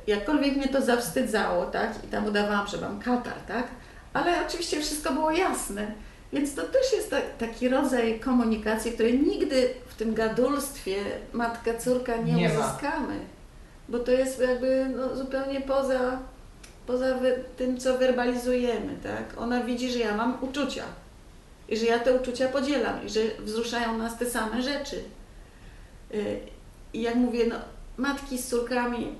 [0.06, 2.04] jakkolwiek mnie to zawstydzało, tak?
[2.04, 3.66] I tam udawałam, że mam katar, tak?
[4.12, 5.92] Ale oczywiście wszystko było jasne.
[6.32, 10.96] Więc to też jest ta, taki rodzaj komunikacji, której nigdy w tym gadulstwie
[11.32, 13.20] matka-córka nie, Nie uzyskamy.
[13.88, 16.18] Bo to jest jakby no, zupełnie poza,
[16.86, 17.06] poza
[17.56, 19.40] tym, co werbalizujemy, tak?
[19.40, 20.84] Ona widzi, że ja mam uczucia
[21.68, 25.04] i że ja te uczucia podzielam i że wzruszają nas te same rzeczy.
[26.14, 26.40] Y,
[26.92, 27.56] I jak mówię, no,
[27.96, 29.14] matki z córkami,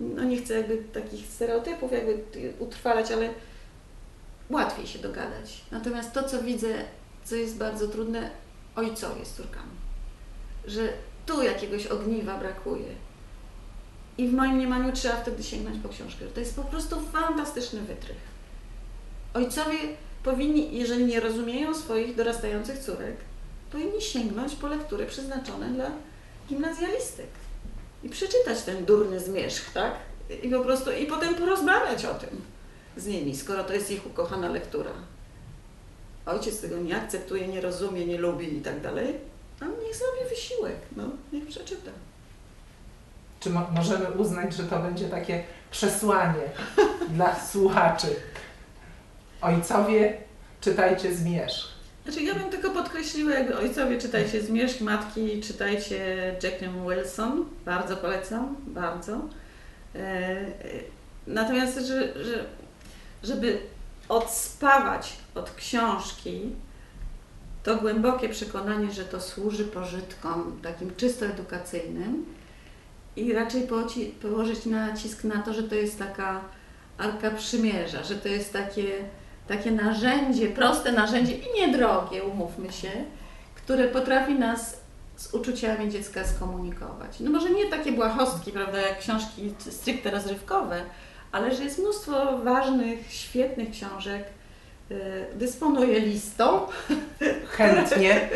[0.00, 2.22] no nie chcę jakby takich stereotypów jakby
[2.58, 3.30] utrwalać, ale
[4.50, 5.64] łatwiej się dogadać.
[5.70, 6.68] Natomiast to, co widzę,
[7.24, 8.30] co jest bardzo trudne,
[8.76, 9.70] ojcowie z córkami.
[10.66, 10.92] Że
[11.26, 12.94] tu jakiegoś ogniwa brakuje.
[14.18, 16.24] I w moim mniemaniu trzeba wtedy sięgnąć po książkę.
[16.34, 18.30] To jest po prostu fantastyczny wytrych.
[19.34, 19.78] Ojcowie
[20.22, 23.16] powinni, jeżeli nie rozumieją swoich dorastających córek,
[23.72, 25.90] powinni sięgnąć po lektury przeznaczone dla
[26.48, 27.26] gimnazjalistek.
[28.02, 29.92] I przeczytać ten durny zmierzch, tak?
[30.42, 32.42] I po prostu, i potem porozmawiać o tym
[32.96, 34.90] z nimi, skoro to jest ich ukochana lektura.
[36.26, 39.14] Ojciec tego nie akceptuje, nie rozumie, nie lubi i tak dalej,
[39.60, 41.90] a niech zrobi wysiłek, no, niech przeczyta.
[43.40, 46.42] Czy mo- możemy uznać, że to będzie takie przesłanie
[47.16, 48.06] dla słuchaczy?
[49.40, 50.18] Ojcowie,
[50.60, 51.68] czytajcie zmierzch.
[52.04, 58.56] Znaczy ja bym tylko podkreśliła, jakby ojcowie czytajcie Zmierzch, matki czytajcie Jacqueline Wilson, bardzo polecam,
[58.66, 59.20] bardzo.
[59.94, 60.50] E, e,
[61.26, 62.44] Natomiast, że, że,
[63.22, 63.58] żeby
[64.08, 66.40] odspawać od książki
[67.62, 72.26] to głębokie przekonanie, że to służy pożytkom takim czysto edukacyjnym
[73.16, 73.68] i raczej
[74.22, 76.40] położyć nacisk na to, że to jest taka
[76.98, 79.04] arka przymierza, że to jest takie
[79.50, 82.90] takie narzędzie, proste narzędzie i niedrogie, umówmy się,
[83.54, 84.80] które potrafi nas
[85.16, 87.20] z uczuciami dziecka skomunikować.
[87.20, 90.82] No może nie takie błahostki, prawda, jak książki stricte rozrywkowe,
[91.32, 94.24] ale że jest mnóstwo ważnych, świetnych książek.
[94.90, 96.60] Y, Dysponuję listą
[97.56, 98.28] Chętnie,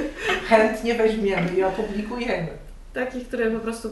[0.49, 2.49] chętnie weźmiemy i opublikujemy.
[2.95, 3.89] takich, które po prostu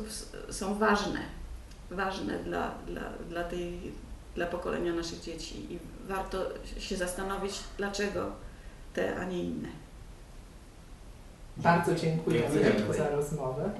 [0.50, 1.20] są ważne,
[1.90, 3.80] ważne dla, dla, dla, tej,
[4.34, 5.78] dla pokolenia naszych dzieci i
[6.12, 6.38] warto
[6.78, 8.30] się zastanowić, dlaczego
[8.94, 9.68] te, a nie inne.
[11.56, 12.94] Bardzo dziękujemy Dziękujemy.
[12.94, 13.70] za rozmowę.